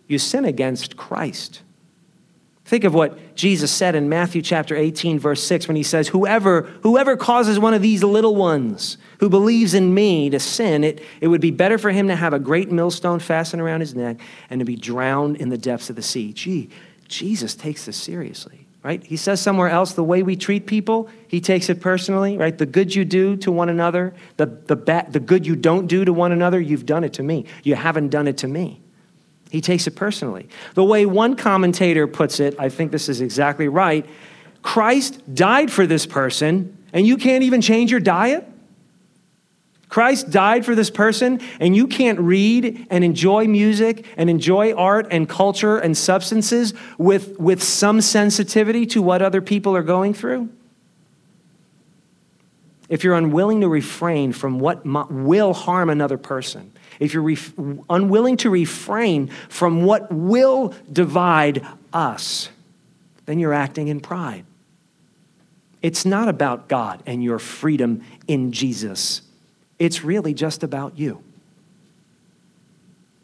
you 0.07 0.19
sin 0.19 0.45
against 0.45 0.97
Christ. 0.97 1.61
Think 2.65 2.83
of 2.83 2.95
what 2.95 3.35
Jesus 3.35 3.71
said 3.71 3.93
in 3.93 4.09
Matthew 4.09 4.41
chapter 4.41 4.75
18 4.75 5.19
verse 5.19 5.43
6 5.43 5.67
when 5.67 5.77
he 5.77 5.83
says 5.83 6.07
whoever 6.07 6.63
whoever 6.81 7.15
causes 7.15 7.59
one 7.59 7.75
of 7.75 7.83
these 7.83 8.03
little 8.03 8.35
ones 8.35 8.97
who 9.19 9.29
believes 9.29 9.75
in 9.75 9.93
me 9.93 10.31
to 10.31 10.39
sin 10.39 10.83
it 10.83 11.03
it 11.21 11.27
would 11.27 11.41
be 11.41 11.51
better 11.51 11.77
for 11.77 11.91
him 11.91 12.07
to 12.07 12.15
have 12.15 12.33
a 12.33 12.39
great 12.39 12.71
millstone 12.71 13.19
fastened 13.19 13.61
around 13.61 13.81
his 13.81 13.93
neck 13.93 14.19
and 14.49 14.59
to 14.59 14.65
be 14.65 14.75
drowned 14.75 15.37
in 15.37 15.49
the 15.49 15.59
depths 15.59 15.91
of 15.91 15.95
the 15.95 16.01
sea. 16.01 16.33
Gee, 16.33 16.69
Jesus 17.07 17.53
takes 17.53 17.85
this 17.85 17.97
seriously 17.97 18.64
right? 18.85 19.03
He 19.03 19.17
says 19.17 19.41
somewhere 19.41 19.67
else 19.67 19.93
the 19.93 20.03
way 20.03 20.21
we 20.21 20.35
treat 20.35 20.67
people, 20.67 21.09
he 21.27 21.41
takes 21.41 21.69
it 21.69 21.81
personally, 21.81 22.37
right? 22.37 22.55
The 22.55 22.67
good 22.67 22.93
you 22.93 23.03
do 23.03 23.35
to 23.37 23.51
one 23.51 23.67
another, 23.67 24.13
the, 24.37 24.45
the, 24.45 24.75
bad, 24.75 25.11
the 25.11 25.19
good 25.19 25.47
you 25.47 25.55
don't 25.55 25.87
do 25.87 26.05
to 26.05 26.13
one 26.13 26.31
another, 26.31 26.61
you've 26.61 26.85
done 26.85 27.03
it 27.03 27.13
to 27.13 27.23
me. 27.23 27.45
You 27.63 27.73
haven't 27.73 28.09
done 28.09 28.27
it 28.27 28.37
to 28.37 28.47
me. 28.47 28.79
He 29.49 29.59
takes 29.59 29.87
it 29.87 29.95
personally. 29.95 30.47
The 30.75 30.83
way 30.83 31.07
one 31.07 31.35
commentator 31.35 32.05
puts 32.05 32.39
it, 32.39 32.59
I 32.59 32.69
think 32.69 32.91
this 32.91 33.09
is 33.09 33.21
exactly 33.21 33.67
right 33.67 34.05
Christ 34.61 35.33
died 35.33 35.71
for 35.71 35.87
this 35.87 36.05
person, 36.05 36.77
and 36.93 37.07
you 37.07 37.17
can't 37.17 37.43
even 37.43 37.61
change 37.61 37.89
your 37.89 37.99
diet? 37.99 38.47
Christ 39.95 40.29
died 40.29 40.65
for 40.65 40.75
this 40.75 40.89
person, 40.89 41.39
and 41.57 41.73
you 41.73 41.87
can't 41.87 42.19
read 42.19 42.85
and 42.89 43.01
enjoy 43.01 43.47
music 43.47 44.05
and 44.17 44.29
enjoy 44.29 44.73
art 44.73 45.07
and 45.09 45.29
culture 45.29 45.77
and 45.77 45.95
substances 45.95 46.73
with, 46.97 47.39
with 47.39 47.63
some 47.63 48.01
sensitivity 48.01 48.85
to 48.87 49.01
what 49.01 49.21
other 49.21 49.41
people 49.41 49.73
are 49.73 49.81
going 49.81 50.13
through? 50.13 50.49
If 52.89 53.05
you're 53.05 53.15
unwilling 53.15 53.61
to 53.61 53.69
refrain 53.69 54.33
from 54.33 54.59
what 54.59 54.85
will 54.85 55.53
harm 55.53 55.89
another 55.89 56.17
person, 56.17 56.73
if 56.99 57.13
you're 57.13 57.23
ref- 57.23 57.53
unwilling 57.89 58.35
to 58.35 58.49
refrain 58.49 59.29
from 59.47 59.83
what 59.83 60.11
will 60.11 60.73
divide 60.91 61.65
us, 61.93 62.49
then 63.27 63.39
you're 63.39 63.53
acting 63.53 63.87
in 63.87 64.01
pride. 64.01 64.43
It's 65.81 66.03
not 66.03 66.27
about 66.27 66.67
God 66.67 67.01
and 67.05 67.23
your 67.23 67.39
freedom 67.39 68.03
in 68.27 68.51
Jesus. 68.51 69.21
It's 69.77 70.03
really 70.03 70.33
just 70.33 70.63
about 70.63 70.97
you. 70.97 71.23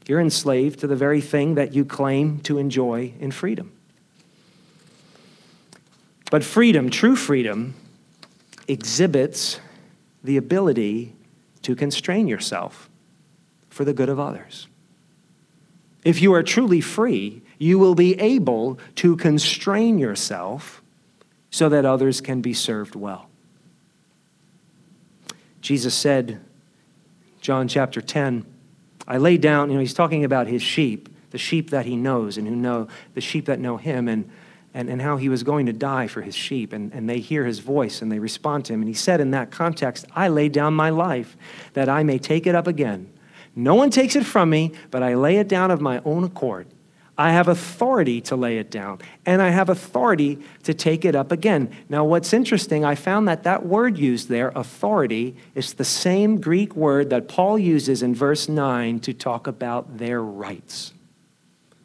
You're 0.08 0.20
enslaved 0.20 0.80
to 0.80 0.88
the 0.88 0.96
very 0.96 1.22
thing 1.22 1.56
that 1.56 1.74
you 1.74 1.86
claim 1.86 2.40
to 2.42 2.58
enjoy 2.58 3.14
in 3.20 3.32
freedom. 3.32 3.72
But 6.30 6.44
freedom, 6.44 6.90
true 6.90 7.16
freedom, 7.16 7.76
exhibits 8.68 9.60
the 10.24 10.38
ability 10.38 11.14
to 11.62 11.76
constrain 11.76 12.28
yourself 12.28 12.90
for 13.70 13.86
the 13.86 13.94
good 13.94 14.10
of 14.10 14.20
others. 14.20 14.68
If 16.04 16.22
you 16.22 16.34
are 16.34 16.44
truly 16.44 16.82
free, 16.82 17.42
you 17.58 17.78
will 17.78 17.96
be 17.96 18.20
able 18.20 18.80
to 18.96 19.16
constrain 19.16 20.00
yourself 20.00 20.82
so 21.52 21.70
that 21.70 21.86
others 21.86 22.22
can 22.22 22.42
be 22.42 22.54
served 22.54 22.96
well. 22.96 23.31
Jesus 25.62 25.94
said, 25.94 26.42
John 27.40 27.68
chapter 27.68 28.02
10, 28.02 28.46
I 29.08 29.18
lay 29.18 29.38
down, 29.38 29.70
you 29.70 29.76
know, 29.76 29.80
he's 29.80 29.94
talking 29.94 30.24
about 30.24 30.48
his 30.48 30.62
sheep, 30.62 31.10
the 31.32 31.38
sheep 31.38 31.70
that 31.70 31.86
he 31.86 31.96
knows 31.96 32.38
and 32.38 32.48
who 32.48 32.56
know, 32.56 32.88
the 33.14 33.22
sheep 33.22 33.46
that 33.46 33.60
know 33.60 33.78
him. 33.78 34.08
And, 34.08 34.30
and, 34.74 34.90
and 34.90 35.02
how 35.02 35.18
he 35.18 35.30
was 35.30 35.44
going 35.44 35.66
to 35.66 35.74
die 35.74 36.08
for 36.08 36.22
his 36.22 36.36
sheep. 36.36 36.74
And, 36.74 36.94
and 36.94 37.10
they 37.10 37.20
hear 37.20 37.46
his 37.46 37.60
voice 37.60 38.02
and 38.02 38.12
they 38.12 38.20
respond 38.20 38.66
to 38.66 38.74
him. 38.74 38.82
And 38.82 38.88
he 38.88 38.94
said 38.94 39.20
in 39.20 39.32
that 39.32 39.52
context, 39.52 40.06
I 40.16 40.30
lay 40.30 40.50
down 40.50 40.74
my 40.74 40.90
life 40.90 41.36
that 41.74 41.90
I 41.90 42.04
may 42.04 42.18
take 42.18 42.48
it 42.48 42.56
up 42.56 42.68
again. 42.68 43.12
No 43.56 43.76
one 43.76 43.90
takes 43.90 44.16
it 44.16 44.26
from 44.26 44.50
me, 44.50 44.72
but 44.90 45.04
I 45.04 45.16
lay 45.16 45.38
it 45.38 45.50
down 45.50 45.72
of 45.72 45.82
my 45.82 46.02
own 46.06 46.24
accord. 46.24 46.68
I 47.22 47.34
have 47.34 47.48
authority 47.48 48.20
to 48.22 48.36
lay 48.36 48.58
it 48.58 48.72
down, 48.72 48.98
and 49.28 49.44
I 49.44 49.50
have 49.50 49.70
authority 49.70 50.40
to 50.64 50.74
take 50.74 51.06
it 51.06 51.16
up 51.16 51.32
again. 51.32 51.70
Now, 51.88 52.04
what's 52.04 52.34
interesting, 52.34 52.84
I 52.84 52.96
found 52.96 53.28
that 53.28 53.44
that 53.44 53.64
word 53.64 54.00
used 54.00 54.28
there, 54.28 54.52
authority, 54.56 55.36
is 55.54 55.74
the 55.74 55.86
same 55.86 56.42
Greek 56.42 56.76
word 56.76 57.12
that 57.12 57.28
Paul 57.28 57.60
uses 57.60 58.02
in 58.02 58.16
verse 58.16 58.50
9 58.50 59.02
to 59.02 59.14
talk 59.14 59.46
about 59.46 60.00
their 60.00 60.20
rights. 60.20 60.94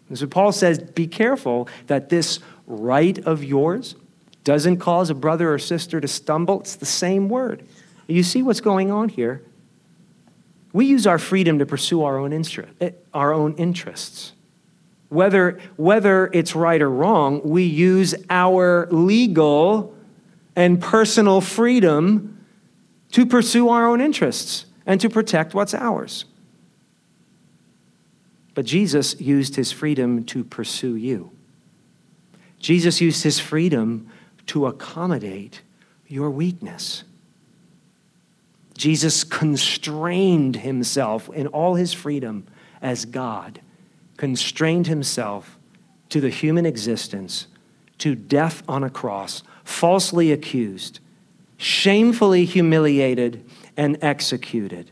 And 0.09 0.18
so 0.18 0.27
Paul 0.27 0.53
says, 0.53 0.79
Be 0.79 1.07
careful 1.07 1.68
that 1.87 2.09
this 2.09 2.38
right 2.66 3.18
of 3.27 3.44
yours 3.44 3.94
doesn't 4.42 4.79
cause 4.79 5.11
a 5.11 5.14
brother 5.14 5.53
or 5.53 5.59
sister 5.59 6.01
to 6.01 6.09
stumble. 6.09 6.61
It's 6.61 6.77
the 6.77 6.87
same 6.87 7.29
word. 7.29 7.62
You 8.07 8.22
see 8.22 8.42
what's 8.42 8.62
going 8.62 8.90
on 8.90 9.11
here? 9.11 9.42
We 10.72 10.87
use 10.87 11.07
our 11.07 11.18
freedom 11.18 11.59
to 11.59 11.66
pursue 11.66 12.05
our 12.05 12.16
own, 12.16 12.33
eh, 12.81 12.92
our 13.12 13.35
own 13.35 13.55
interests. 13.57 14.33
Whether, 15.09 15.61
whether 15.77 16.31
it's 16.33 16.55
right 16.57 16.83
or 16.83 16.90
wrong, 16.90 17.40
we 17.45 17.62
use 17.62 18.14
our 18.29 18.88
legal 18.90 19.95
and 20.57 20.81
personal 20.81 21.40
freedom 21.40 22.45
to 23.12 23.25
pursue 23.25 23.69
our 23.69 23.87
own 23.87 24.01
interests 24.01 24.66
and 24.85 25.01
to 25.01 25.09
protect 25.09 25.55
what's 25.55 25.75
ours. 25.75 26.25
But 28.55 28.64
Jesus 28.64 29.21
used 29.21 29.57
his 29.57 29.71
freedom 29.71 30.25
to 30.25 30.42
pursue 30.42 30.97
you. 30.97 31.31
Jesus 32.59 33.01
used 33.01 33.23
his 33.23 33.38
freedom 33.38 34.11
to 34.47 34.66
accommodate 34.66 35.61
your 36.09 36.31
weakness. 36.31 37.05
Jesus 38.77 39.25
constrained 39.25 40.57
himself 40.57 41.29
in 41.31 41.47
all 41.49 41.75
his 41.75 41.92
freedom 41.92 42.47
as 42.81 43.05
God, 43.05 43.61
constrained 44.16 44.87
himself 44.87 45.59
to 46.09 46.20
the 46.20 46.29
human 46.29 46.66
existence, 46.66 47.46
to 47.98 48.14
death 48.14 48.62
on 48.68 48.85
a 48.85 48.90
cross, 48.90 49.42
falsely 49.64 50.33
accused, 50.33 51.00
shamefully 51.57 52.44
humiliated, 52.44 53.44
and 53.76 53.98
executed 54.02 54.90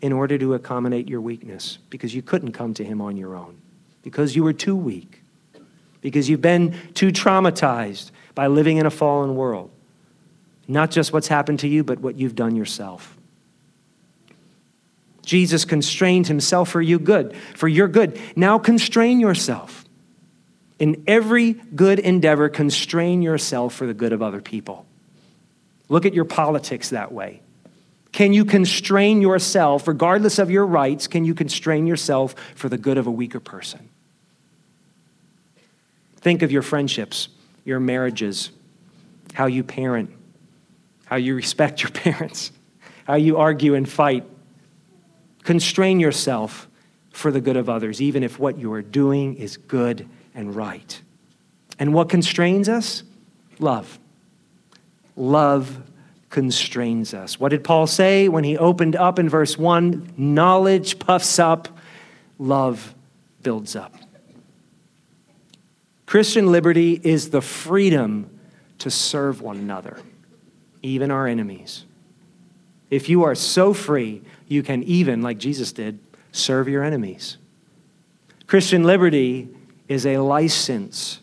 in 0.00 0.12
order 0.12 0.36
to 0.38 0.54
accommodate 0.54 1.08
your 1.08 1.20
weakness 1.20 1.78
because 1.90 2.14
you 2.14 2.22
couldn't 2.22 2.52
come 2.52 2.74
to 2.74 2.84
him 2.84 3.00
on 3.00 3.16
your 3.16 3.36
own, 3.36 3.60
because 4.02 4.34
you 4.34 4.42
were 4.42 4.52
too 4.52 4.76
weak 4.76 5.22
because 6.02 6.28
you've 6.28 6.42
been 6.42 6.76
too 6.92 7.08
traumatized 7.08 8.10
by 8.34 8.48
living 8.48 8.76
in 8.76 8.84
a 8.84 8.90
fallen 8.90 9.34
world. 9.34 9.70
Not 10.68 10.90
just 10.90 11.12
what's 11.12 11.28
happened 11.28 11.60
to 11.60 11.68
you, 11.68 11.82
but 11.82 12.00
what 12.00 12.18
you've 12.18 12.34
done 12.34 12.54
yourself. 12.54 13.16
Jesus 15.24 15.64
constrained 15.64 16.26
himself 16.26 16.68
for 16.70 16.82
you 16.82 16.98
good, 16.98 17.36
for 17.54 17.68
your 17.68 17.88
good. 17.88 18.20
Now 18.36 18.58
constrain 18.58 19.20
yourself. 19.20 19.84
In 20.78 21.04
every 21.06 21.52
good 21.52 21.98
endeavor, 22.00 22.48
constrain 22.48 23.22
yourself 23.22 23.74
for 23.74 23.86
the 23.86 23.94
good 23.94 24.12
of 24.12 24.20
other 24.20 24.40
people. 24.40 24.84
Look 25.88 26.06
at 26.06 26.14
your 26.14 26.24
politics 26.24 26.90
that 26.90 27.12
way. 27.12 27.40
Can 28.12 28.32
you 28.32 28.44
constrain 28.44 29.22
yourself, 29.22 29.88
regardless 29.88 30.38
of 30.38 30.50
your 30.50 30.66
rights, 30.66 31.06
can 31.06 31.24
you 31.24 31.34
constrain 31.34 31.86
yourself 31.86 32.34
for 32.54 32.68
the 32.68 32.76
good 32.76 32.98
of 32.98 33.06
a 33.06 33.10
weaker 33.10 33.40
person? 33.40 33.88
Think 36.16 36.42
of 36.42 36.52
your 36.52 36.62
friendships, 36.62 37.28
your 37.64 37.80
marriages, 37.80 38.50
how 39.34 39.46
you 39.46 39.64
parent, 39.64 40.10
how 41.06 41.16
you 41.16 41.34
respect 41.34 41.82
your 41.82 41.90
parents, 41.92 42.52
how 43.06 43.14
you 43.14 43.38
argue 43.38 43.74
and 43.74 43.88
fight. 43.88 44.24
Constrain 45.44 46.00
yourself 46.00 46.68
for 47.10 47.30
the 47.30 47.40
good 47.40 47.56
of 47.56 47.68
others, 47.68 48.00
even 48.00 48.22
if 48.22 48.38
what 48.38 48.58
you 48.58 48.72
are 48.72 48.82
doing 48.82 49.34
is 49.34 49.56
good 49.56 50.08
and 50.34 50.54
right. 50.54 51.02
And 51.78 51.92
what 51.92 52.08
constrains 52.08 52.68
us? 52.68 53.02
Love. 53.58 53.98
Love 55.16 55.82
constrains 56.30 57.12
us. 57.12 57.38
What 57.38 57.50
did 57.50 57.62
Paul 57.62 57.86
say 57.86 58.28
when 58.28 58.44
he 58.44 58.56
opened 58.56 58.96
up 58.96 59.18
in 59.18 59.28
verse 59.28 59.58
1? 59.58 60.14
Knowledge 60.16 60.98
puffs 60.98 61.38
up, 61.38 61.68
love 62.38 62.94
builds 63.42 63.76
up. 63.76 63.94
Christian 66.06 66.50
liberty 66.50 67.00
is 67.02 67.30
the 67.30 67.40
freedom 67.40 68.28
to 68.78 68.90
serve 68.90 69.40
one 69.42 69.56
another, 69.58 69.98
even 70.82 71.10
our 71.10 71.26
enemies. 71.26 71.84
If 72.92 73.08
you 73.08 73.24
are 73.24 73.34
so 73.34 73.72
free, 73.72 74.20
you 74.48 74.62
can 74.62 74.82
even, 74.82 75.22
like 75.22 75.38
Jesus 75.38 75.72
did, 75.72 75.98
serve 76.30 76.68
your 76.68 76.84
enemies. 76.84 77.38
Christian 78.46 78.84
liberty 78.84 79.48
is 79.88 80.04
a 80.04 80.18
license 80.18 81.20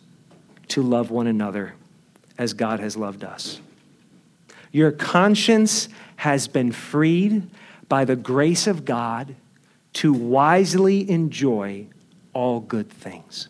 to 0.69 0.81
love 0.81 1.11
one 1.11 1.27
another 1.27 1.75
as 2.39 2.53
God 2.53 2.79
has 2.79 2.97
loved 2.97 3.23
us. 3.23 3.61
Your 4.71 4.91
conscience 4.91 5.89
has 6.15 6.47
been 6.47 6.71
freed 6.71 7.47
by 7.87 8.03
the 8.03 8.15
grace 8.15 8.65
of 8.65 8.83
God 8.83 9.35
to 9.93 10.11
wisely 10.11 11.07
enjoy 11.07 11.85
all 12.33 12.61
good 12.61 12.89
things. 12.89 13.47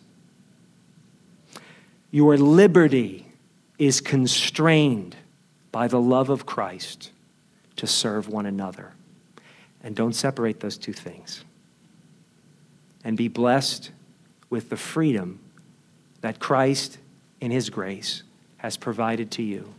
Your 2.11 2.37
liberty 2.37 3.27
is 3.77 4.01
constrained 4.01 5.15
by 5.71 5.87
the 5.87 6.01
love 6.01 6.29
of 6.29 6.45
Christ 6.45 7.11
to 7.79 7.87
serve 7.87 8.27
one 8.27 8.45
another. 8.45 8.91
And 9.81 9.95
don't 9.95 10.13
separate 10.13 10.59
those 10.59 10.77
two 10.77 10.93
things. 10.93 11.43
And 13.03 13.15
be 13.15 13.29
blessed 13.29 13.91
with 14.49 14.69
the 14.69 14.77
freedom 14.77 15.39
that 16.21 16.39
Christ, 16.39 16.97
in 17.39 17.51
His 17.51 17.69
grace, 17.69 18.23
has 18.57 18.75
provided 18.75 19.31
to 19.31 19.43
you. 19.43 19.73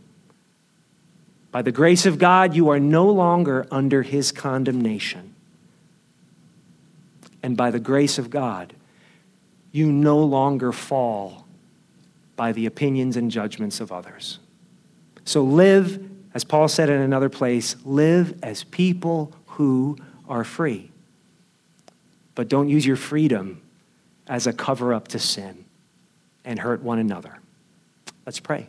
By 1.51 1.61
the 1.61 1.71
grace 1.71 2.07
of 2.07 2.17
God, 2.17 2.55
you 2.55 2.69
are 2.69 2.79
no 2.79 3.07
longer 3.09 3.67
under 3.69 4.01
His 4.01 4.31
condemnation. 4.31 5.35
And 7.43 7.55
by 7.55 7.69
the 7.69 7.79
grace 7.79 8.17
of 8.17 8.31
God, 8.31 8.73
you 9.71 9.91
no 9.91 10.17
longer 10.17 10.71
fall 10.71 11.45
by 12.35 12.51
the 12.51 12.65
opinions 12.65 13.15
and 13.15 13.29
judgments 13.29 13.79
of 13.79 13.91
others. 13.91 14.39
So 15.25 15.43
live, 15.43 16.10
as 16.33 16.43
Paul 16.43 16.67
said 16.67 16.89
in 16.89 17.01
another 17.01 17.29
place, 17.29 17.75
live 17.83 18.39
as 18.43 18.63
people 18.63 19.33
who 19.47 19.97
are 20.29 20.43
free. 20.43 20.91
But 22.35 22.47
don't 22.47 22.69
use 22.69 22.85
your 22.85 22.95
freedom 22.95 23.61
as 24.27 24.47
a 24.47 24.53
cover 24.53 24.93
up 24.93 25.09
to 25.09 25.19
sin 25.19 25.65
and 26.45 26.59
hurt 26.59 26.81
one 26.81 26.99
another. 26.99 27.39
Let's 28.25 28.39
pray. 28.39 28.67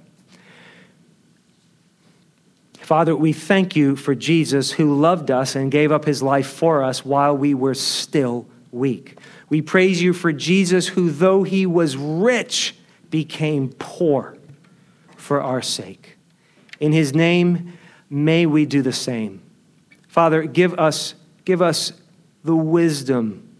Father, 2.79 3.15
we 3.15 3.33
thank 3.33 3.77
you 3.77 3.95
for 3.95 4.15
Jesus 4.15 4.73
who 4.73 4.99
loved 4.99 5.31
us 5.31 5.55
and 5.55 5.71
gave 5.71 5.93
up 5.93 6.05
his 6.05 6.23
life 6.23 6.49
for 6.49 6.83
us 6.83 7.05
while 7.05 7.37
we 7.37 7.55
were 7.55 7.75
still 7.75 8.47
weak. 8.73 9.19
We 9.49 9.63
praise 9.63 10.03
you 10.03 10.13
for 10.13 10.33
Jesus 10.33 10.89
who, 10.89 11.11
though 11.11 11.45
he 11.45 11.65
was 11.65 11.97
rich, 11.97 12.75
became 13.09 13.69
poor 13.79 14.37
for 15.17 15.41
our 15.41 15.63
sake. 15.63 16.12
In 16.83 16.91
his 16.91 17.15
name, 17.15 17.79
may 18.11 18.45
we 18.45 18.67
do 18.67 18.83
the 18.83 18.93
same. 18.93 19.41
Father, 20.09 20.43
give 20.43 20.77
us, 20.81 21.15
give 21.45 21.63
us 21.63 21.93
the 22.43 22.57
wisdom, 22.57 23.57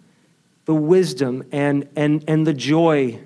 the 0.65 0.75
wisdom 0.75 1.45
and, 1.53 1.89
and, 1.95 2.25
and 2.27 2.45
the 2.45 2.53
joy 2.53 3.21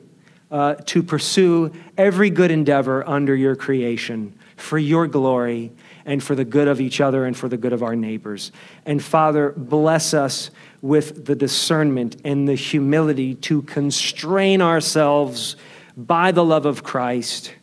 uh, 0.51 0.75
to 0.75 1.03
pursue 1.03 1.73
every 1.97 2.29
good 2.29 2.51
endeavor 2.51 3.09
under 3.09 3.35
your 3.35 3.57
creation 3.57 4.39
for 4.57 4.77
your 4.77 5.07
glory 5.07 5.73
and 6.05 6.23
for 6.23 6.35
the 6.35 6.45
good 6.45 6.69
of 6.69 6.79
each 6.79 7.01
other 7.01 7.25
and 7.25 7.35
for 7.35 7.49
the 7.49 7.57
good 7.57 7.73
of 7.73 7.83
our 7.83 7.97
neighbors. 7.97 8.53
And 8.85 9.03
Father, 9.03 9.55
bless 9.57 10.13
us 10.13 10.51
with 10.83 11.25
the 11.25 11.35
discernment 11.35 12.21
and 12.23 12.47
the 12.47 12.55
humility 12.55 13.35
to 13.37 13.63
constrain 13.63 14.61
ourselves 14.61 15.57
by 15.97 16.33
the 16.33 16.45
love 16.45 16.67
of 16.67 16.83
Christ 16.85 17.55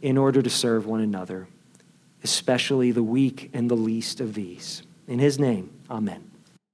in 0.00 0.16
order 0.16 0.42
to 0.42 0.50
serve 0.50 0.86
one 0.86 1.00
another, 1.00 1.48
especially 2.24 2.90
the 2.90 3.02
weak 3.02 3.50
and 3.52 3.70
the 3.70 3.76
least 3.76 4.20
of 4.20 4.34
these. 4.34 4.82
In 5.06 5.18
his 5.18 5.38
name, 5.38 5.70
amen. 5.90 6.31